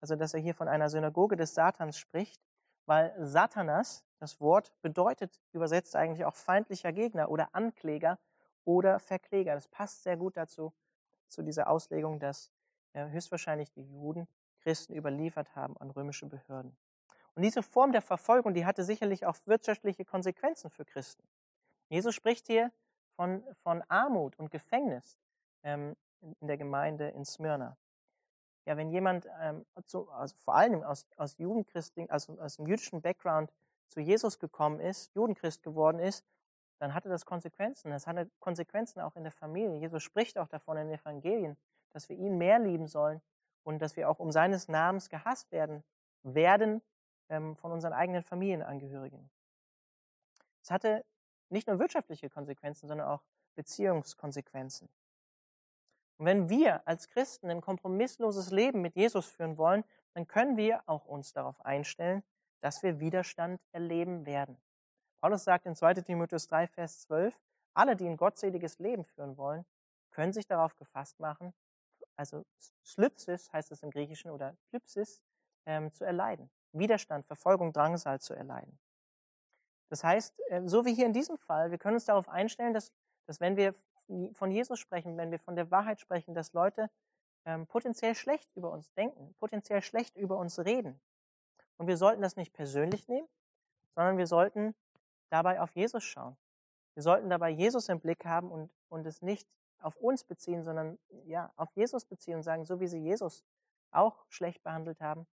[0.00, 2.40] also dass er hier von einer Synagoge des Satans spricht,
[2.86, 8.18] weil Satanas, das Wort, bedeutet übersetzt eigentlich auch feindlicher Gegner oder Ankläger
[8.64, 9.54] oder Verkläger.
[9.54, 10.72] Das passt sehr gut dazu,
[11.28, 12.50] zu dieser Auslegung, dass
[12.92, 14.28] äh, höchstwahrscheinlich die Juden
[14.60, 16.76] Christen überliefert haben an römische Behörden.
[17.34, 21.22] Und diese Form der Verfolgung, die hatte sicherlich auch wirtschaftliche Konsequenzen für Christen.
[21.88, 22.72] Jesus spricht hier
[23.14, 25.18] von, von Armut und Gefängnis
[25.62, 25.96] ähm,
[26.40, 27.76] in der Gemeinde in Smyrna.
[28.66, 33.00] Ja, wenn jemand ähm, zu, also vor allem aus, aus Judenchristen, also aus dem jüdischen
[33.00, 33.52] Background
[33.88, 36.24] zu Jesus gekommen ist, Judenchrist geworden ist,
[36.78, 37.90] dann hatte das Konsequenzen.
[37.90, 39.78] Das hatte Konsequenzen auch in der Familie.
[39.78, 41.56] Jesus spricht auch davon in den Evangelien,
[41.90, 43.22] dass wir ihn mehr lieben sollen
[43.62, 45.84] und dass wir auch um seines Namens gehasst werden,
[46.22, 46.82] werden
[47.28, 49.30] ähm, von unseren eigenen Familienangehörigen.
[50.60, 51.04] Es hatte
[51.48, 53.22] nicht nur wirtschaftliche Konsequenzen, sondern auch
[53.54, 54.88] Beziehungskonsequenzen.
[56.18, 60.82] Und wenn wir als Christen ein kompromissloses Leben mit Jesus führen wollen, dann können wir
[60.86, 62.22] auch uns darauf einstellen,
[62.60, 64.56] dass wir Widerstand erleben werden.
[65.20, 67.38] Paulus sagt in 2 Timotheus 3, Vers 12,
[67.74, 69.66] alle, die ein gottseliges Leben führen wollen,
[70.10, 71.52] können sich darauf gefasst machen,
[72.16, 72.44] also
[72.84, 75.22] Slypsis heißt es im Griechischen oder Klypsis,
[75.66, 76.50] ähm, zu erleiden.
[76.72, 78.78] Widerstand, Verfolgung, Drangsal zu erleiden.
[79.88, 82.92] Das heißt, äh, so wie hier in diesem Fall, wir können uns darauf einstellen, dass,
[83.26, 83.74] dass wenn wir
[84.32, 86.90] von Jesus sprechen, wenn wir von der Wahrheit sprechen, dass Leute
[87.44, 91.00] ähm, potenziell schlecht über uns denken, potenziell schlecht über uns reden.
[91.76, 93.28] Und wir sollten das nicht persönlich nehmen,
[93.94, 94.74] sondern wir sollten
[95.30, 96.36] dabei auf Jesus schauen.
[96.94, 99.48] Wir sollten dabei Jesus im Blick haben und, und es nicht
[99.80, 103.44] auf uns beziehen, sondern ja, auf Jesus beziehen und sagen, so wie sie Jesus
[103.90, 105.26] auch schlecht behandelt haben,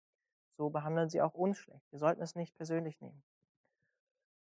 [0.58, 1.90] so behandeln sie auch uns schlecht.
[1.92, 3.24] Wir sollten es nicht persönlich nehmen.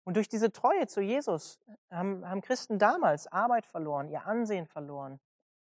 [0.05, 1.59] Und durch diese Treue zu Jesus
[1.91, 5.19] haben, haben Christen damals Arbeit verloren, ihr Ansehen verloren,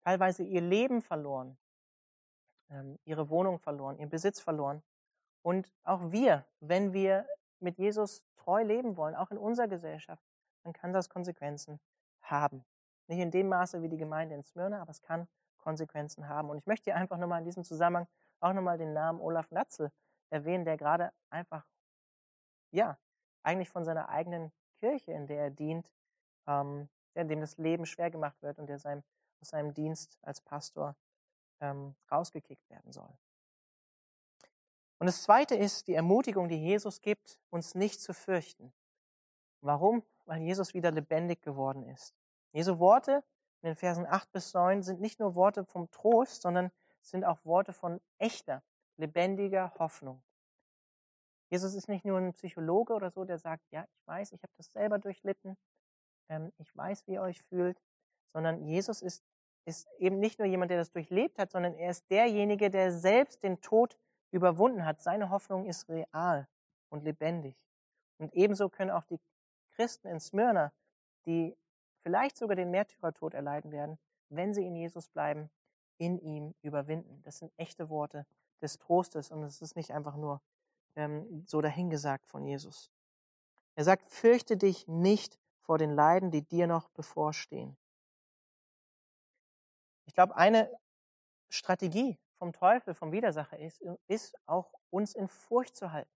[0.04, 1.58] teilweise ihr Leben verloren,
[2.70, 4.84] ähm, ihre Wohnung verloren, ihren Besitz verloren.
[5.42, 7.26] Und auch wir, wenn wir
[7.60, 10.24] mit Jesus treu leben wollen, auch in unserer Gesellschaft,
[10.64, 11.80] dann kann das Konsequenzen
[12.22, 12.66] haben.
[13.08, 16.50] Nicht in dem Maße wie die Gemeinde in Smyrna, aber es kann Konsequenzen haben.
[16.50, 18.08] Und ich möchte hier einfach nochmal in diesem Zusammenhang
[18.40, 19.92] auch nochmal den Namen Olaf Natzel
[20.30, 21.66] erwähnen, der gerade einfach,
[22.72, 22.98] ja,
[23.46, 25.92] eigentlich von seiner eigenen Kirche, in der er dient,
[26.48, 29.04] ähm, in dem das Leben schwer gemacht wird und der seinem,
[29.42, 30.96] aus seinem Dienst als Pastor
[31.62, 33.10] ähm, rausgekickt werden soll.
[34.98, 38.74] Und das Zweite ist die Ermutigung, die Jesus gibt, uns nicht zu fürchten.
[39.62, 40.04] Warum?
[40.26, 42.16] Weil Jesus wieder lebendig geworden ist.
[42.52, 43.24] Jesu Worte
[43.62, 47.44] in den Versen 8 bis 9 sind nicht nur Worte vom Trost, sondern sind auch
[47.46, 48.64] Worte von echter,
[48.98, 50.24] lebendiger Hoffnung.
[51.50, 54.54] Jesus ist nicht nur ein Psychologe oder so, der sagt, ja, ich weiß, ich habe
[54.58, 55.58] das selber durchlitten,
[56.30, 57.82] ähm, ich weiß, wie ihr euch fühlt,
[58.34, 59.24] sondern Jesus ist,
[59.66, 63.44] ist eben nicht nur jemand, der das durchlebt hat, sondern er ist derjenige, der selbst
[63.44, 63.98] den Tod
[64.32, 65.02] überwunden hat.
[65.02, 66.48] Seine Hoffnung ist real
[66.90, 67.56] und lebendig.
[68.18, 69.20] Und ebenso können auch die
[69.76, 70.72] Christen in Smyrna,
[71.26, 71.56] die
[72.04, 73.98] vielleicht sogar den Märtyrertod erleiden werden,
[74.30, 75.50] wenn sie in Jesus bleiben,
[75.98, 77.22] in ihm überwinden.
[77.24, 78.26] Das sind echte Worte
[78.62, 80.42] des Trostes und es ist nicht einfach nur
[80.96, 82.92] ähm, so dahingesagt von Jesus.
[83.76, 87.78] Er sagt, fürchte dich nicht vor den Leiden, die dir noch bevorstehen.
[90.16, 90.72] glaube, eine
[91.50, 96.10] Strategie vom Teufel, vom Widersacher ist, ist auch uns in Furcht zu halten.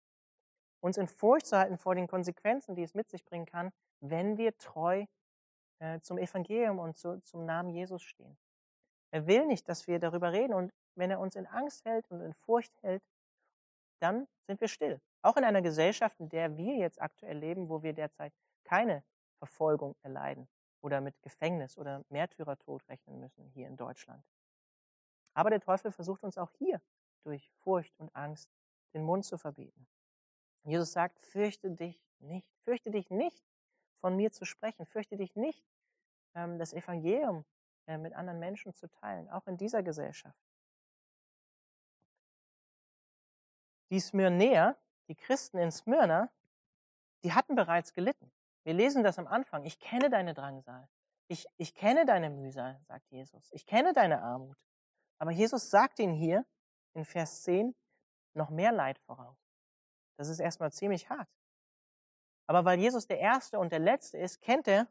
[0.80, 4.38] Uns in Furcht zu halten vor den Konsequenzen, die es mit sich bringen kann, wenn
[4.38, 5.04] wir treu
[5.80, 8.38] äh, zum Evangelium und zu, zum Namen Jesus stehen.
[9.10, 12.20] Er will nicht, dass wir darüber reden und wenn er uns in Angst hält und
[12.20, 13.02] in Furcht hält,
[14.00, 15.00] dann sind wir still.
[15.22, 18.32] Auch in einer Gesellschaft, in der wir jetzt aktuell leben, wo wir derzeit
[18.64, 19.02] keine
[19.38, 20.48] Verfolgung erleiden
[20.80, 24.24] oder mit Gefängnis oder Märtyrertod rechnen müssen hier in Deutschland.
[25.34, 26.80] Aber der Teufel versucht uns auch hier
[27.24, 28.50] durch Furcht und Angst
[28.94, 29.86] den Mund zu verbieten.
[30.64, 33.44] Jesus sagt, fürchte dich nicht, fürchte dich nicht,
[34.00, 35.64] von mir zu sprechen, fürchte dich nicht,
[36.34, 37.44] ähm, das Evangelium
[37.86, 40.38] äh, mit anderen Menschen zu teilen, auch in dieser Gesellschaft.
[43.90, 44.76] Die Smyrnäer,
[45.08, 46.30] die Christen in Smyrna,
[47.24, 48.30] die hatten bereits gelitten.
[48.64, 49.64] Wir lesen das am Anfang.
[49.64, 50.88] Ich kenne deine Drangsal.
[51.28, 53.50] Ich, ich kenne deine Mühsal, sagt Jesus.
[53.52, 54.56] Ich kenne deine Armut.
[55.18, 56.44] Aber Jesus sagt ihnen hier
[56.94, 57.74] in Vers 10
[58.34, 59.38] noch mehr Leid voraus.
[60.16, 61.28] Das ist erstmal ziemlich hart.
[62.46, 64.86] Aber weil Jesus der Erste und der Letzte ist, kennt er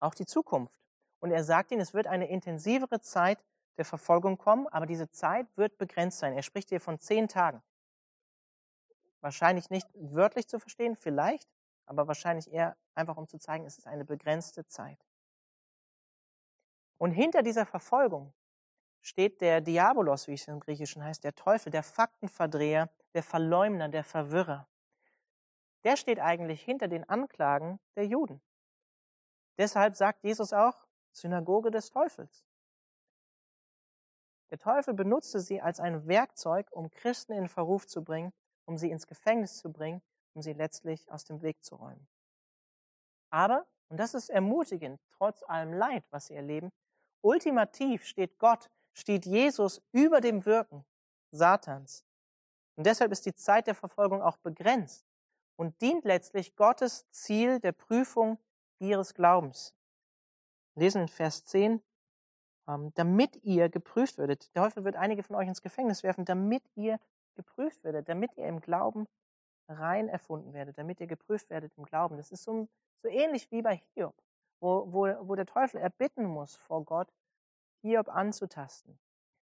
[0.00, 0.78] auch die Zukunft.
[1.20, 3.44] Und er sagt ihnen, es wird eine intensivere Zeit
[3.76, 6.34] der Verfolgung kommen, aber diese Zeit wird begrenzt sein.
[6.34, 7.62] Er spricht hier von zehn Tagen.
[9.26, 11.50] Wahrscheinlich nicht wörtlich zu verstehen, vielleicht,
[11.84, 15.04] aber wahrscheinlich eher einfach um zu zeigen, es ist eine begrenzte Zeit.
[16.96, 18.32] Und hinter dieser Verfolgung
[19.02, 24.04] steht der Diabolos, wie es im Griechischen heißt, der Teufel, der Faktenverdreher, der Verleumder, der
[24.04, 24.68] Verwirrer.
[25.82, 28.40] Der steht eigentlich hinter den Anklagen der Juden.
[29.58, 32.46] Deshalb sagt Jesus auch Synagoge des Teufels.
[34.50, 38.32] Der Teufel benutzte sie als ein Werkzeug, um Christen in Verruf zu bringen,
[38.66, 40.02] um sie ins Gefängnis zu bringen,
[40.34, 42.06] um sie letztlich aus dem Weg zu räumen.
[43.30, 46.70] Aber, und das ist ermutigend, trotz allem Leid, was sie erleben,
[47.22, 50.84] ultimativ steht Gott, steht Jesus über dem Wirken
[51.30, 52.04] Satans.
[52.76, 55.06] Und deshalb ist die Zeit der Verfolgung auch begrenzt
[55.56, 58.38] und dient letztlich Gottes Ziel der Prüfung
[58.78, 59.74] ihres Glaubens.
[60.74, 61.82] Lesen in Vers 10,
[62.68, 64.54] ähm, damit ihr geprüft würdet.
[64.54, 66.98] Der Teufel wird einige von euch ins Gefängnis werfen, damit ihr
[67.36, 69.06] geprüft werdet, damit ihr im Glauben
[69.68, 72.16] rein erfunden werdet, damit ihr geprüft werdet im Glauben.
[72.16, 72.68] Das ist so,
[73.02, 74.14] so ähnlich wie bei Hiob,
[74.60, 77.12] wo, wo, wo der Teufel erbitten muss vor Gott,
[77.82, 78.98] Hiob anzutasten.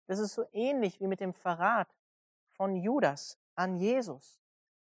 [0.07, 1.95] Das ist so ähnlich wie mit dem Verrat
[2.53, 4.41] von Judas an Jesus,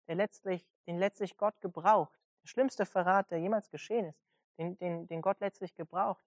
[0.07, 2.19] der letztlich, den letztlich Gott gebraucht.
[2.43, 4.21] Der schlimmste Verrat, der jemals geschehen ist,
[4.57, 6.23] den, den, den Gott letztlich gebraucht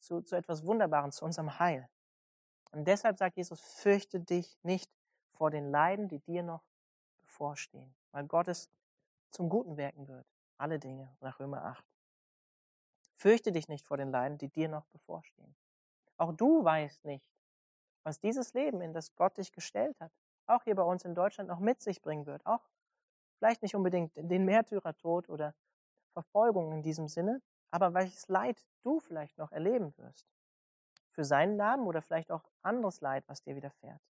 [0.00, 1.88] zu, zu etwas Wunderbarem, zu unserem Heil.
[2.72, 4.90] Und deshalb sagt Jesus, fürchte dich nicht
[5.40, 6.62] vor den Leiden, die dir noch
[7.22, 8.70] bevorstehen weil Gott es
[9.30, 10.26] zum Guten wirken wird.
[10.58, 11.84] Alle Dinge nach Römer 8.
[13.14, 15.54] Fürchte dich nicht vor den Leiden, die dir noch bevorstehen.
[16.16, 17.26] Auch du weißt nicht,
[18.02, 20.12] was dieses Leben, in das Gott dich gestellt hat,
[20.46, 22.44] auch hier bei uns in Deutschland noch mit sich bringen wird.
[22.44, 22.68] Auch
[23.38, 25.54] vielleicht nicht unbedingt den Märtyrertod oder
[26.12, 30.26] Verfolgung in diesem Sinne, aber welches Leid du vielleicht noch erleben wirst.
[31.10, 34.02] Für seinen Namen oder vielleicht auch anderes Leid, was dir widerfährt.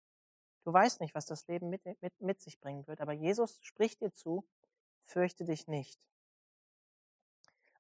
[0.64, 4.00] Du weißt nicht, was das Leben mit, mit, mit sich bringen wird, aber Jesus spricht
[4.00, 4.44] dir zu,
[5.04, 6.00] fürchte dich nicht.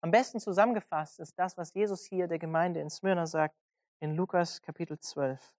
[0.00, 3.54] Am besten zusammengefasst ist das, was Jesus hier der Gemeinde in Smyrna sagt,
[3.98, 5.52] in Lukas Kapitel 12.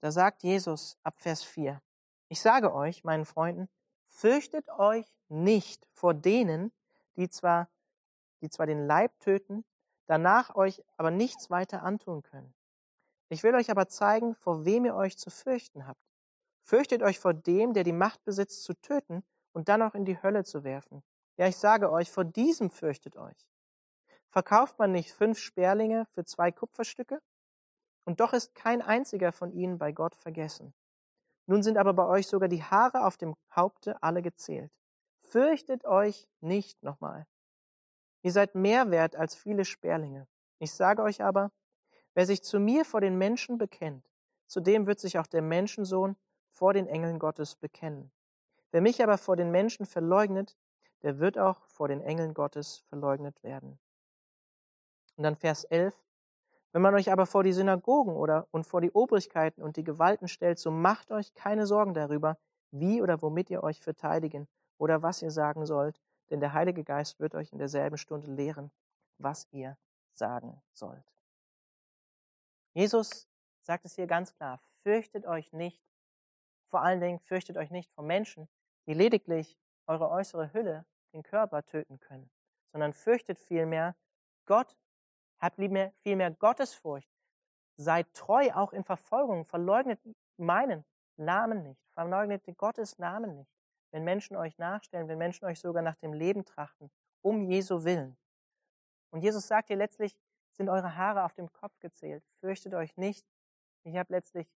[0.00, 1.82] Da sagt Jesus ab Vers 4,
[2.28, 3.68] ich sage euch, meinen Freunden,
[4.06, 6.72] fürchtet euch nicht vor denen,
[7.16, 7.68] die zwar,
[8.40, 9.64] die zwar den Leib töten,
[10.06, 12.55] danach euch aber nichts weiter antun können.
[13.28, 16.00] Ich will euch aber zeigen, vor wem ihr euch zu fürchten habt.
[16.62, 20.20] Fürchtet euch vor dem, der die Macht besitzt, zu töten und dann auch in die
[20.22, 21.02] Hölle zu werfen.
[21.36, 23.46] Ja, ich sage euch, vor diesem fürchtet euch.
[24.30, 27.20] Verkauft man nicht fünf Sperlinge für zwei Kupferstücke?
[28.04, 30.74] Und doch ist kein einziger von ihnen bei Gott vergessen.
[31.46, 34.72] Nun sind aber bei euch sogar die Haare auf dem Haupte alle gezählt.
[35.18, 37.26] Fürchtet euch nicht nochmal.
[38.22, 40.26] Ihr seid mehr wert als viele Sperlinge.
[40.58, 41.50] Ich sage euch aber,
[42.16, 44.10] Wer sich zu mir vor den Menschen bekennt,
[44.46, 46.16] zu dem wird sich auch der Menschensohn
[46.48, 48.10] vor den Engeln Gottes bekennen.
[48.70, 50.56] Wer mich aber vor den Menschen verleugnet,
[51.02, 53.78] der wird auch vor den Engeln Gottes verleugnet werden.
[55.16, 55.94] Und dann Vers 11.
[56.72, 60.26] Wenn man euch aber vor die Synagogen oder und vor die Obrigkeiten und die Gewalten
[60.26, 62.38] stellt, so macht euch keine Sorgen darüber,
[62.70, 64.48] wie oder womit ihr euch verteidigen
[64.78, 66.00] oder was ihr sagen sollt,
[66.30, 68.70] denn der Heilige Geist wird euch in derselben Stunde lehren,
[69.18, 69.76] was ihr
[70.14, 71.15] sagen sollt.
[72.76, 73.26] Jesus
[73.62, 75.82] sagt es hier ganz klar, fürchtet euch nicht,
[76.68, 78.50] vor allen Dingen fürchtet euch nicht vor Menschen,
[78.86, 80.84] die lediglich eure äußere Hülle,
[81.14, 82.30] den Körper töten können,
[82.72, 83.96] sondern fürchtet vielmehr
[84.44, 84.76] Gott,
[85.38, 87.10] Habt vielmehr, Gottesfurcht.
[87.76, 89.44] Seid treu auch in Verfolgung.
[89.44, 90.00] Verleugnet
[90.38, 90.84] meinen
[91.16, 91.82] Namen nicht.
[91.92, 93.50] Verleugnet Gottes Namen nicht.
[93.90, 96.90] Wenn Menschen euch nachstellen, wenn Menschen euch sogar nach dem Leben trachten,
[97.22, 98.16] um Jesu willen.
[99.10, 100.16] Und Jesus sagt ihr letztlich,
[100.56, 102.24] sind eure Haare auf dem Kopf gezählt.
[102.40, 103.26] Fürchtet euch nicht.
[103.84, 104.48] Ich habe letztlich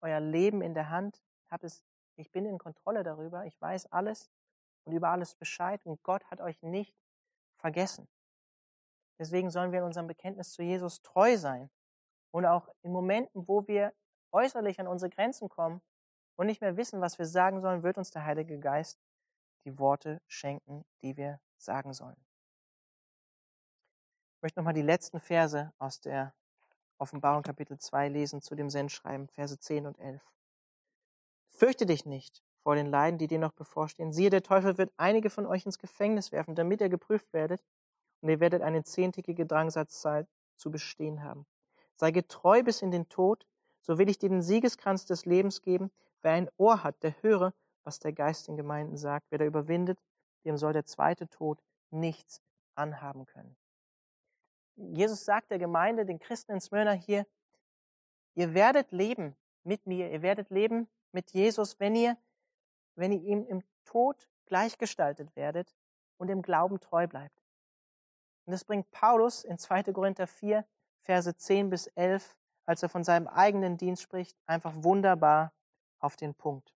[0.00, 1.22] euer Leben in der Hand.
[1.50, 1.84] Hab es,
[2.16, 3.44] ich bin in Kontrolle darüber.
[3.44, 4.30] Ich weiß alles
[4.84, 5.84] und über alles Bescheid.
[5.84, 6.94] Und Gott hat euch nicht
[7.58, 8.08] vergessen.
[9.18, 11.70] Deswegen sollen wir in unserem Bekenntnis zu Jesus treu sein.
[12.32, 13.92] Und auch in Momenten, wo wir
[14.32, 15.82] äußerlich an unsere Grenzen kommen
[16.36, 18.98] und nicht mehr wissen, was wir sagen sollen, wird uns der Heilige Geist
[19.64, 22.16] die Worte schenken, die wir sagen sollen.
[24.42, 26.34] Ich möchte nochmal die letzten Verse aus der
[26.98, 30.20] Offenbarung Kapitel 2 lesen zu dem Sendschreiben, Verse 10 und 11.
[31.50, 34.12] Fürchte dich nicht vor den Leiden, die dir noch bevorstehen.
[34.12, 37.62] Siehe, der Teufel wird einige von euch ins Gefängnis werfen, damit ihr geprüft werdet,
[38.20, 40.26] und ihr werdet eine zehntägige Drangsatzzeit
[40.56, 41.46] zu bestehen haben.
[41.94, 43.46] Sei getreu bis in den Tod,
[43.80, 45.92] so will ich dir den Siegeskranz des Lebens geben.
[46.20, 49.26] Wer ein Ohr hat, der höre, was der Geist den Gemeinden sagt.
[49.30, 50.00] Wer da überwindet,
[50.44, 52.42] dem soll der zweite Tod nichts
[52.74, 53.56] anhaben können.
[54.90, 57.26] Jesus sagt der Gemeinde, den Christen in Smyrna hier,
[58.34, 62.16] ihr werdet leben mit mir, ihr werdet leben mit Jesus, wenn ihr,
[62.94, 65.74] wenn ihr ihm im Tod gleichgestaltet werdet
[66.18, 67.42] und im Glauben treu bleibt.
[68.44, 69.84] Und das bringt Paulus in 2.
[69.92, 70.66] Korinther 4,
[71.00, 75.52] Verse 10 bis 11, als er von seinem eigenen Dienst spricht, einfach wunderbar
[75.98, 76.74] auf den Punkt.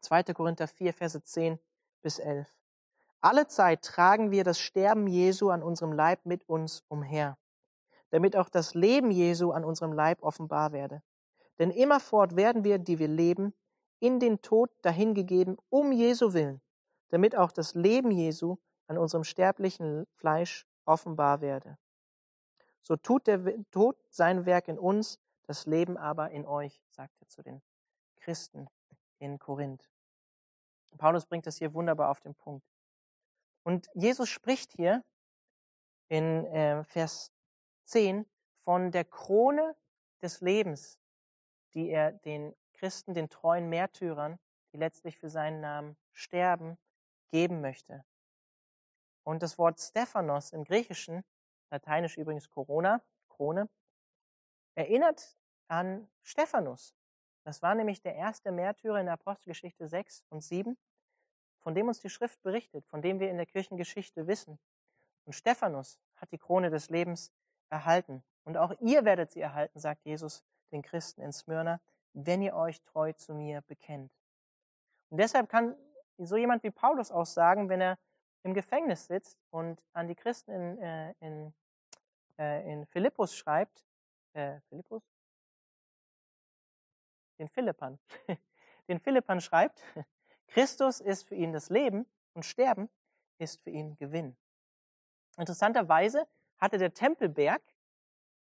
[0.00, 0.24] 2.
[0.34, 1.58] Korinther 4, Verse 10
[2.02, 2.54] bis 11.
[3.20, 7.38] Alle Zeit tragen wir das Sterben Jesu an unserem Leib mit uns umher,
[8.10, 11.02] damit auch das Leben Jesu an unserem Leib offenbar werde.
[11.58, 13.54] Denn immerfort werden wir, die wir leben,
[13.98, 16.60] in den Tod dahingegeben, um Jesu willen,
[17.08, 21.78] damit auch das Leben Jesu an unserem sterblichen Fleisch offenbar werde.
[22.82, 27.28] So tut der Tod sein Werk in uns, das Leben aber in euch, sagt er
[27.28, 27.62] zu den
[28.16, 28.68] Christen
[29.18, 29.90] in Korinth.
[30.96, 32.64] Paulus bringt das hier wunderbar auf den Punkt.
[33.66, 35.04] Und Jesus spricht hier
[36.06, 37.32] in äh, Vers
[37.86, 38.24] 10
[38.62, 39.74] von der Krone
[40.22, 41.00] des Lebens,
[41.74, 44.38] die er den Christen, den treuen Märtyrern,
[44.72, 46.78] die letztlich für seinen Namen sterben,
[47.32, 48.04] geben möchte.
[49.24, 51.24] Und das Wort Stephanos im Griechischen,
[51.72, 53.68] lateinisch übrigens Corona, Krone,
[54.76, 56.94] erinnert an Stephanus.
[57.42, 60.78] Das war nämlich der erste Märtyrer in der Apostelgeschichte 6 und 7,
[61.66, 64.56] von dem uns die Schrift berichtet, von dem wir in der Kirchengeschichte wissen.
[65.24, 67.32] Und Stephanus hat die Krone des Lebens
[67.70, 68.22] erhalten.
[68.44, 71.80] Und auch ihr werdet sie erhalten, sagt Jesus den Christen in Smyrna,
[72.12, 74.12] wenn ihr euch treu zu mir bekennt.
[75.08, 75.74] Und deshalb kann
[76.18, 77.98] so jemand wie Paulus auch sagen, wenn er
[78.44, 81.54] im Gefängnis sitzt und an die Christen in, äh, in,
[82.38, 83.84] äh, in Philippus schreibt,
[84.34, 85.02] äh, Philippus?
[87.40, 87.98] Den Philippern,
[88.88, 89.82] den Philippern schreibt,
[90.48, 92.88] Christus ist für ihn das Leben und Sterben
[93.38, 94.36] ist für ihn Gewinn.
[95.36, 96.26] Interessanterweise
[96.58, 97.62] hatte der Tempelberg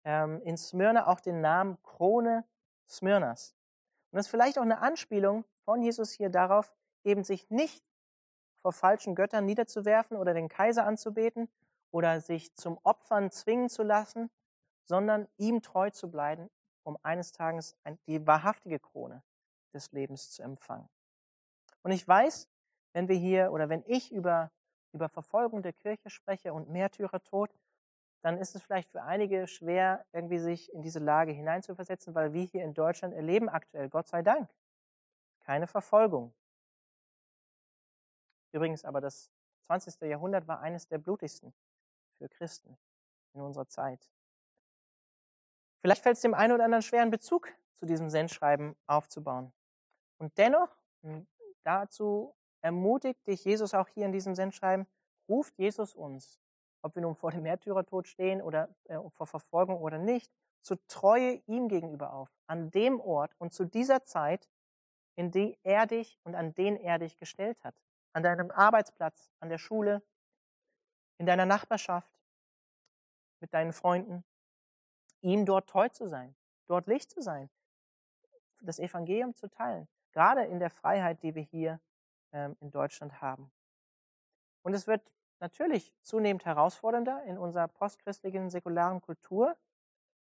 [0.04, 2.46] ähm, in Smyrna auch den Namen Krone
[2.88, 3.56] Smyrnas.
[4.12, 6.72] Und das ist vielleicht auch eine Anspielung von Jesus hier darauf,
[7.04, 7.84] eben sich nicht
[8.62, 11.50] vor falschen Göttern niederzuwerfen oder den Kaiser anzubeten
[11.92, 14.30] oder sich zum Opfern zwingen zu lassen,
[14.86, 16.50] sondern ihm treu zu bleiben,
[16.84, 17.76] um eines Tages
[18.08, 19.24] die wahrhaftige Krone
[19.74, 20.90] des Lebens zu empfangen.
[21.84, 22.50] Und ich weiß,
[22.94, 24.52] wenn wir hier oder wenn ich über,
[24.94, 27.50] über Verfolgung der Kirche spreche und Märtyrertod,
[28.22, 32.44] dann ist es vielleicht für einige schwer, irgendwie sich in diese Lage hineinzuversetzen, weil wir
[32.44, 34.50] hier in Deutschland erleben aktuell, Gott sei Dank,
[35.42, 36.34] keine Verfolgung.
[38.54, 39.30] Übrigens aber das
[39.66, 40.02] 20.
[40.02, 41.54] Jahrhundert war eines der blutigsten
[42.18, 42.78] für Christen
[43.34, 44.10] in unserer Zeit.
[45.82, 49.52] Vielleicht fällt es dem einen oder anderen schwer, einen Bezug zu diesem Sendschreiben aufzubauen.
[50.18, 50.78] Und dennoch,
[51.64, 54.88] dazu ermutigt dich Jesus auch hier in diesem Sendschreiben,
[55.28, 56.40] ruft Jesus uns,
[56.82, 61.42] ob wir nun vor dem Märtyrertod stehen oder äh, vor Verfolgung oder nicht, zur Treue
[61.46, 64.50] ihm gegenüber auf, an dem Ort und zu dieser Zeit,
[65.16, 67.76] in die er dich und an den er dich gestellt hat.
[68.14, 70.02] An deinem Arbeitsplatz, an der Schule,
[71.18, 72.18] in deiner Nachbarschaft,
[73.40, 74.24] mit deinen Freunden,
[75.22, 76.36] ihm dort treu zu sein,
[76.68, 77.50] dort Licht zu sein,
[78.62, 81.80] das Evangelium zu teilen gerade in der Freiheit, die wir hier
[82.32, 83.52] ähm, in Deutschland haben.
[84.64, 85.02] Und es wird
[85.40, 89.58] natürlich zunehmend herausfordernder in unserer postchristlichen säkularen Kultur.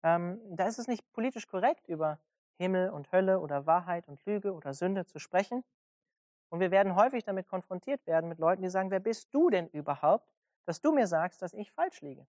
[0.03, 2.19] Ähm, da ist es nicht politisch korrekt, über
[2.57, 5.63] Himmel und Hölle oder Wahrheit und Lüge oder Sünde zu sprechen.
[6.49, 9.67] Und wir werden häufig damit konfrontiert werden mit Leuten, die sagen, wer bist du denn
[9.69, 10.31] überhaupt,
[10.65, 12.27] dass du mir sagst, dass ich falsch liege?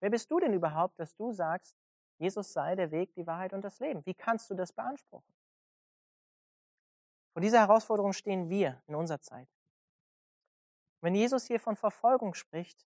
[0.00, 1.76] Wer bist du denn überhaupt, dass du sagst,
[2.18, 4.04] Jesus sei der Weg, die Wahrheit und das Leben?
[4.06, 5.34] Wie kannst du das beanspruchen?
[7.32, 9.48] Vor dieser Herausforderung stehen wir in unserer Zeit.
[11.00, 12.86] Wenn Jesus hier von Verfolgung spricht,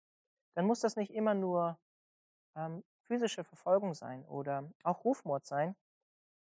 [0.56, 1.78] dann muss das nicht immer nur
[2.56, 5.76] ähm, physische Verfolgung sein oder auch Rufmord sein.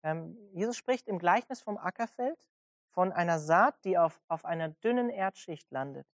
[0.03, 2.39] Ähm, Jesus spricht im Gleichnis vom Ackerfeld
[2.91, 6.07] von einer Saat, die auf, auf einer dünnen Erdschicht landet.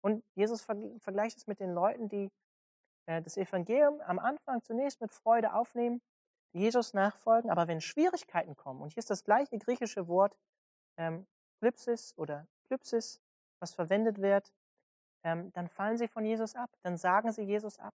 [0.00, 2.30] Und Jesus vergleicht es mit den Leuten, die
[3.06, 6.00] äh, das Evangelium am Anfang zunächst mit Freude aufnehmen,
[6.52, 10.36] Jesus nachfolgen, aber wenn Schwierigkeiten kommen, und hier ist das gleiche griechische Wort
[10.96, 11.26] ähm,
[11.58, 13.20] Klypsis oder Klypsis,
[13.60, 14.52] was verwendet wird,
[15.24, 17.94] ähm, dann fallen sie von Jesus ab, dann sagen sie Jesus ab.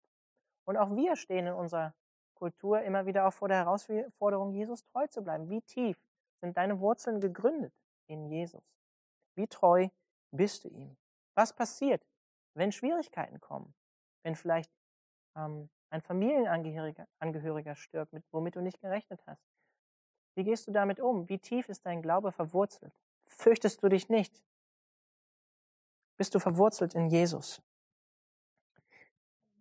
[0.65, 1.93] Und auch wir stehen in unserer
[2.35, 5.49] Kultur immer wieder auch vor der Herausforderung, Jesus treu zu bleiben.
[5.49, 5.97] Wie tief
[6.41, 7.73] sind deine Wurzeln gegründet
[8.07, 8.63] in Jesus?
[9.35, 9.89] Wie treu
[10.31, 10.95] bist du ihm?
[11.35, 12.05] Was passiert,
[12.53, 13.73] wenn Schwierigkeiten kommen?
[14.23, 14.71] Wenn vielleicht
[15.35, 19.41] ähm, ein Familienangehöriger Angehöriger stirbt, mit, womit du nicht gerechnet hast?
[20.37, 21.27] Wie gehst du damit um?
[21.29, 22.93] Wie tief ist dein Glaube verwurzelt?
[23.25, 24.39] Fürchtest du dich nicht?
[26.15, 27.59] Bist du verwurzelt in Jesus?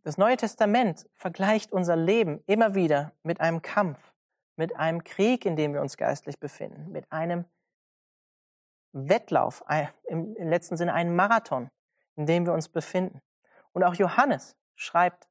[0.02, 4.12] Das Neue Testament vergleicht unser Leben immer wieder mit einem Kampf,
[4.56, 7.46] mit einem Krieg, in dem wir uns geistlich befinden, mit einem
[8.92, 9.64] Wettlauf,
[10.08, 11.70] im letzten Sinne einen Marathon,
[12.16, 13.22] in dem wir uns befinden.
[13.72, 15.26] Und auch Johannes schreibt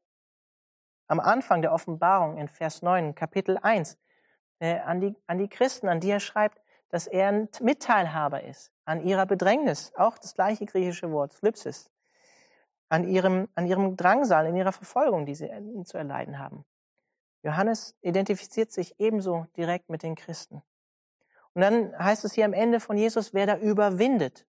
[1.06, 4.00] am Anfang der Offenbarung in Vers 9, Kapitel 1,
[4.60, 8.72] äh, an, die, an die Christen, an die er schreibt, dass er ein Mitteilhaber ist
[8.86, 11.90] an ihrer Bedrängnis, auch das gleiche griechische Wort, Phlypsis,
[12.90, 16.64] an ihrem, an ihrem Drangsal, in ihrer Verfolgung, die sie äh, zu erleiden haben.
[17.44, 20.62] Johannes identifiziert sich ebenso direkt mit den Christen.
[21.54, 24.46] Und dann heißt es hier am Ende von Jesus, wer da überwindet.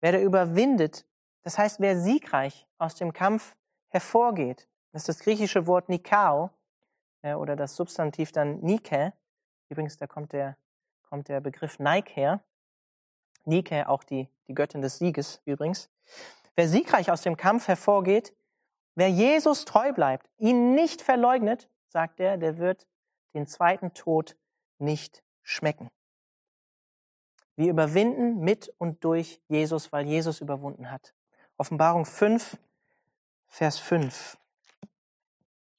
[0.00, 1.06] Wer da überwindet,
[1.42, 3.56] das heißt, wer siegreich aus dem Kampf
[3.88, 4.68] hervorgeht.
[4.92, 6.50] Das ist das griechische Wort Nikao
[7.22, 9.12] äh, oder das Substantiv dann Nike.
[9.68, 10.56] Übrigens, da kommt der,
[11.02, 12.40] kommt der Begriff Nike her.
[13.44, 15.88] Nike, auch die, die Göttin des Sieges übrigens.
[16.54, 18.34] Wer siegreich aus dem Kampf hervorgeht,
[18.94, 22.86] wer Jesus treu bleibt, ihn nicht verleugnet, sagt er, der wird
[23.34, 24.36] den zweiten Tod
[24.78, 25.90] nicht schmecken.
[27.56, 31.14] Wir überwinden mit und durch Jesus, weil Jesus überwunden hat.
[31.56, 32.58] Offenbarung 5,
[33.46, 34.38] Vers 5.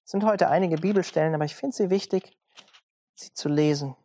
[0.08, 2.32] Sind heute einige Bibelstellen, aber ich finde sie wichtig,
[3.14, 3.97] sie zu lesen.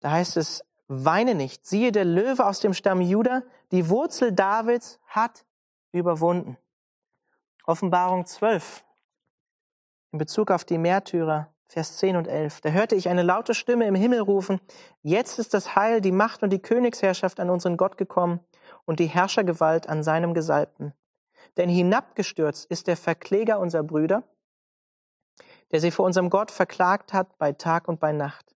[0.00, 1.64] Da heißt es, Weine nicht.
[1.64, 5.44] Siehe, der Löwe aus dem Stamm Juda, die Wurzel Davids, hat
[5.92, 6.56] überwunden.
[7.64, 8.82] Offenbarung 12.
[10.10, 12.62] In Bezug auf die Märtyrer, Vers 10 und 11.
[12.62, 14.60] Da hörte ich eine laute Stimme im Himmel rufen,
[15.02, 18.40] jetzt ist das Heil, die Macht und die Königsherrschaft an unseren Gott gekommen
[18.84, 20.92] und die Herrschergewalt an seinem Gesalbten.
[21.56, 24.22] Denn hinabgestürzt ist der Verkläger unserer Brüder,
[25.70, 28.54] der sie vor unserem Gott verklagt hat bei Tag und bei Nacht.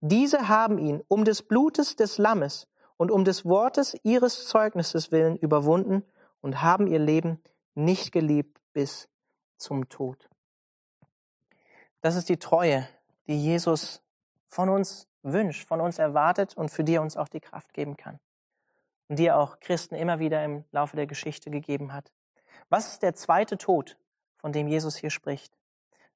[0.00, 5.36] Diese haben ihn um des Blutes des Lammes und um des Wortes ihres Zeugnisses willen
[5.36, 6.04] überwunden
[6.40, 7.42] und haben ihr Leben
[7.74, 9.08] nicht geliebt bis
[9.56, 10.28] zum Tod.
[12.00, 12.86] Das ist die Treue,
[13.26, 14.02] die Jesus
[14.48, 17.96] von uns wünscht, von uns erwartet und für die er uns auch die Kraft geben
[17.96, 18.20] kann.
[19.08, 22.12] Und die er auch Christen immer wieder im Laufe der Geschichte gegeben hat.
[22.68, 23.96] Was ist der zweite Tod,
[24.36, 25.56] von dem Jesus hier spricht?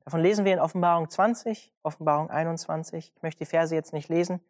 [0.05, 3.13] Davon lesen wir in Offenbarung 20, Offenbarung 21.
[3.15, 4.41] Ich möchte die Verse jetzt nicht lesen.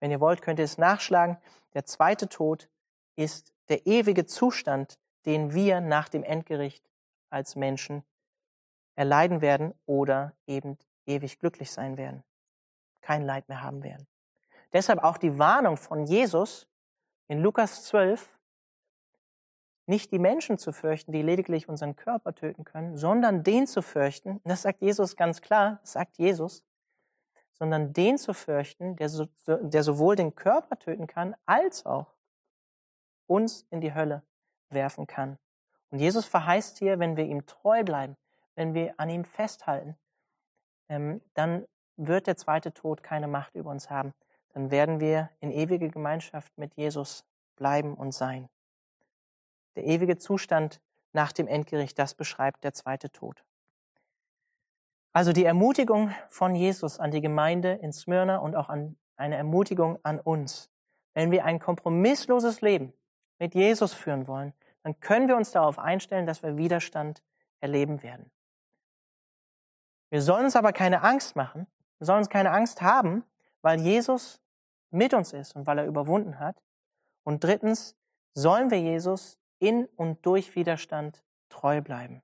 [0.00, 1.38] Wenn ihr wollt, könnt ihr es nachschlagen.
[1.74, 2.68] Der zweite Tod
[3.16, 6.84] ist der ewige Zustand, den wir nach dem Endgericht
[7.30, 8.02] als Menschen
[8.94, 12.24] erleiden werden oder eben ewig glücklich sein werden,
[13.00, 14.06] kein Leid mehr haben werden.
[14.72, 16.66] Deshalb auch die Warnung von Jesus
[17.26, 18.37] in Lukas 12,
[19.88, 24.40] nicht die Menschen zu fürchten, die lediglich unseren Körper töten können, sondern den zu fürchten,
[24.44, 26.62] das sagt Jesus ganz klar, das sagt Jesus,
[27.54, 32.14] sondern den zu fürchten, der, so, der sowohl den Körper töten kann, als auch
[33.26, 34.22] uns in die Hölle
[34.70, 35.38] werfen kann.
[35.90, 38.16] Und Jesus verheißt hier, wenn wir ihm treu bleiben,
[38.54, 39.96] wenn wir an ihm festhalten,
[40.88, 41.66] ähm, dann
[41.96, 44.12] wird der zweite Tod keine Macht über uns haben.
[44.50, 47.24] Dann werden wir in ewige Gemeinschaft mit Jesus
[47.56, 48.48] bleiben und sein.
[49.78, 50.80] Der ewige Zustand
[51.12, 53.44] nach dem Endgericht, das beschreibt der zweite Tod.
[55.12, 59.96] Also die Ermutigung von Jesus an die Gemeinde in Smyrna und auch an eine Ermutigung
[60.02, 60.68] an uns.
[61.14, 62.92] Wenn wir ein kompromissloses Leben
[63.38, 64.52] mit Jesus führen wollen,
[64.82, 67.22] dann können wir uns darauf einstellen, dass wir Widerstand
[67.60, 68.32] erleben werden.
[70.10, 71.68] Wir sollen uns aber keine Angst machen,
[71.98, 73.22] wir sollen uns keine Angst haben,
[73.62, 74.40] weil Jesus
[74.90, 76.60] mit uns ist und weil er überwunden hat.
[77.22, 77.94] Und drittens
[78.34, 82.22] sollen wir Jesus in und durch Widerstand treu bleiben.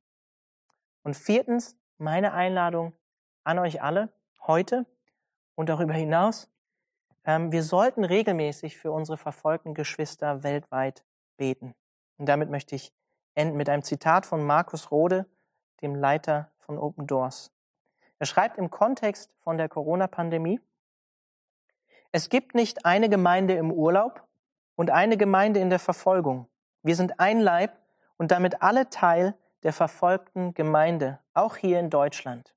[1.03, 2.93] Und viertens, meine Einladung
[3.45, 4.13] an euch alle
[4.47, 4.87] heute
[5.55, 6.51] und darüber hinaus,
[7.25, 11.05] ähm, wir sollten regelmäßig für unsere verfolgten Geschwister weltweit
[11.37, 11.75] beten.
[12.17, 12.93] Und damit möchte ich
[13.35, 15.27] enden mit einem Zitat von Markus Rode,
[15.83, 17.53] dem Leiter von Open Doors.
[18.19, 20.61] Er schreibt im Kontext von der Corona-Pandemie,
[22.13, 24.23] es gibt nicht eine Gemeinde im Urlaub
[24.77, 26.49] und eine Gemeinde in der Verfolgung.
[26.85, 27.73] Wir sind ein Leib
[28.19, 32.55] und damit alle Teil der verfolgten Gemeinde, auch hier in Deutschland.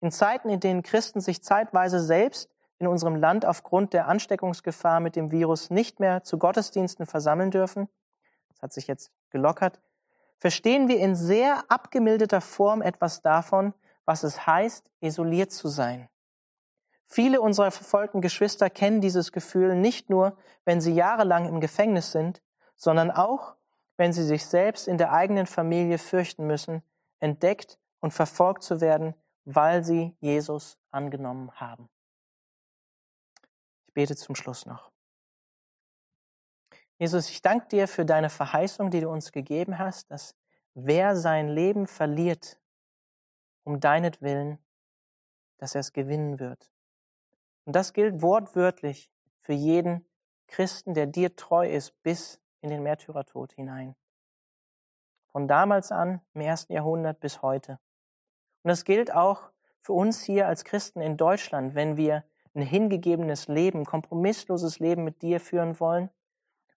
[0.00, 2.48] In Zeiten, in denen Christen sich zeitweise selbst
[2.78, 7.88] in unserem Land aufgrund der Ansteckungsgefahr mit dem Virus nicht mehr zu Gottesdiensten versammeln dürfen,
[8.50, 9.80] das hat sich jetzt gelockert,
[10.38, 16.08] verstehen wir in sehr abgemilderter Form etwas davon, was es heißt, isoliert zu sein.
[17.06, 22.40] Viele unserer verfolgten Geschwister kennen dieses Gefühl nicht nur, wenn sie jahrelang im Gefängnis sind,
[22.78, 23.56] sondern auch,
[23.98, 26.82] wenn sie sich selbst in der eigenen Familie fürchten müssen,
[27.18, 29.14] entdeckt und verfolgt zu werden,
[29.44, 31.90] weil sie Jesus angenommen haben.
[33.88, 34.90] Ich bete zum Schluss noch.
[36.98, 40.36] Jesus, ich danke dir für deine Verheißung, die du uns gegeben hast, dass
[40.74, 42.60] wer sein Leben verliert,
[43.64, 44.58] um deinetwillen,
[45.58, 46.70] dass er es gewinnen wird.
[47.64, 49.10] Und das gilt wortwörtlich
[49.40, 50.06] für jeden
[50.46, 53.94] Christen, der dir treu ist, bis in den Märtyrertod hinein.
[55.26, 57.78] Von damals an, im ersten Jahrhundert bis heute.
[58.62, 59.50] Und das gilt auch
[59.80, 65.22] für uns hier als Christen in Deutschland, wenn wir ein hingegebenes Leben, kompromissloses Leben mit
[65.22, 66.10] dir führen wollen,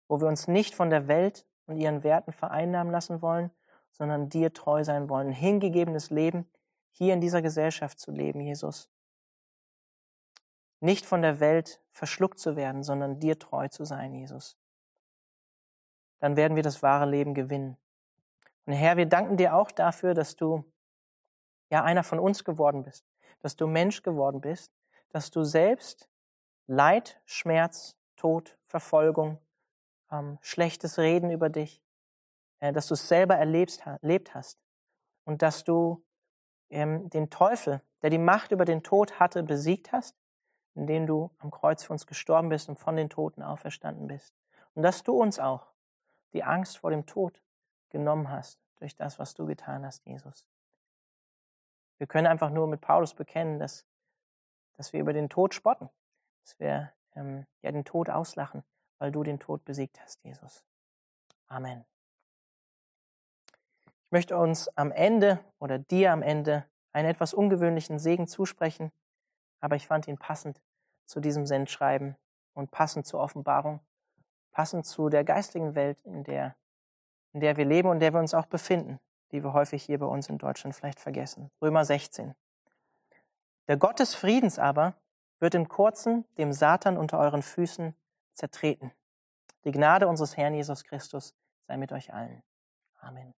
[0.08, 3.50] wo wir uns nicht von der Welt und ihren Werten vereinnahmen lassen wollen,
[3.92, 5.28] sondern dir treu sein wollen.
[5.28, 6.48] Ein hingegebenes Leben
[6.90, 8.90] hier in dieser Gesellschaft zu leben, Jesus.
[10.80, 14.56] Nicht von der Welt verschluckt zu werden, sondern dir treu zu sein, Jesus.
[16.20, 17.76] Dann werden wir das wahre Leben gewinnen.
[18.66, 20.64] Und Herr, wir danken dir auch dafür, dass du
[21.70, 23.04] ja einer von uns geworden bist,
[23.40, 24.72] dass du Mensch geworden bist,
[25.10, 26.08] dass du selbst
[26.66, 29.38] Leid, Schmerz, Tod, Verfolgung,
[30.10, 31.82] ähm, schlechtes Reden über dich,
[32.60, 34.60] äh, dass du es selber erlebt, erlebt hast
[35.24, 36.04] und dass du
[36.68, 40.16] ähm, den Teufel, der die Macht über den Tod hatte, besiegt hast,
[40.74, 44.34] indem du am Kreuz für uns gestorben bist und von den Toten auferstanden bist.
[44.74, 45.72] Und dass du uns auch
[46.32, 47.42] die Angst vor dem Tod
[47.90, 50.46] genommen hast durch das, was du getan hast, Jesus.
[51.98, 53.86] Wir können einfach nur mit Paulus bekennen, dass,
[54.76, 55.90] dass wir über den Tod spotten,
[56.44, 58.64] dass wir ähm, ja den Tod auslachen,
[58.98, 60.64] weil du den Tod besiegt hast, Jesus.
[61.46, 61.84] Amen.
[64.06, 68.90] Ich möchte uns am Ende oder dir am Ende einen etwas ungewöhnlichen Segen zusprechen,
[69.60, 70.60] aber ich fand ihn passend
[71.06, 72.16] zu diesem Sendschreiben
[72.54, 73.80] und passend zur Offenbarung,
[74.53, 76.57] passend zu der geistigen Welt, in der,
[77.32, 78.98] in der wir leben und der wir uns auch befinden,
[79.32, 81.51] die wir häufig hier bei uns in Deutschland vielleicht vergessen.
[81.62, 82.34] Römer 16.
[83.68, 84.94] Der Gott des Friedens aber
[85.38, 87.94] wird im Kurzen dem Satan unter euren Füßen
[88.34, 88.92] zertreten.
[89.64, 91.34] Die Gnade unseres Herrn Jesus Christus
[91.66, 92.42] sei mit euch allen.
[93.01, 93.34] Amen.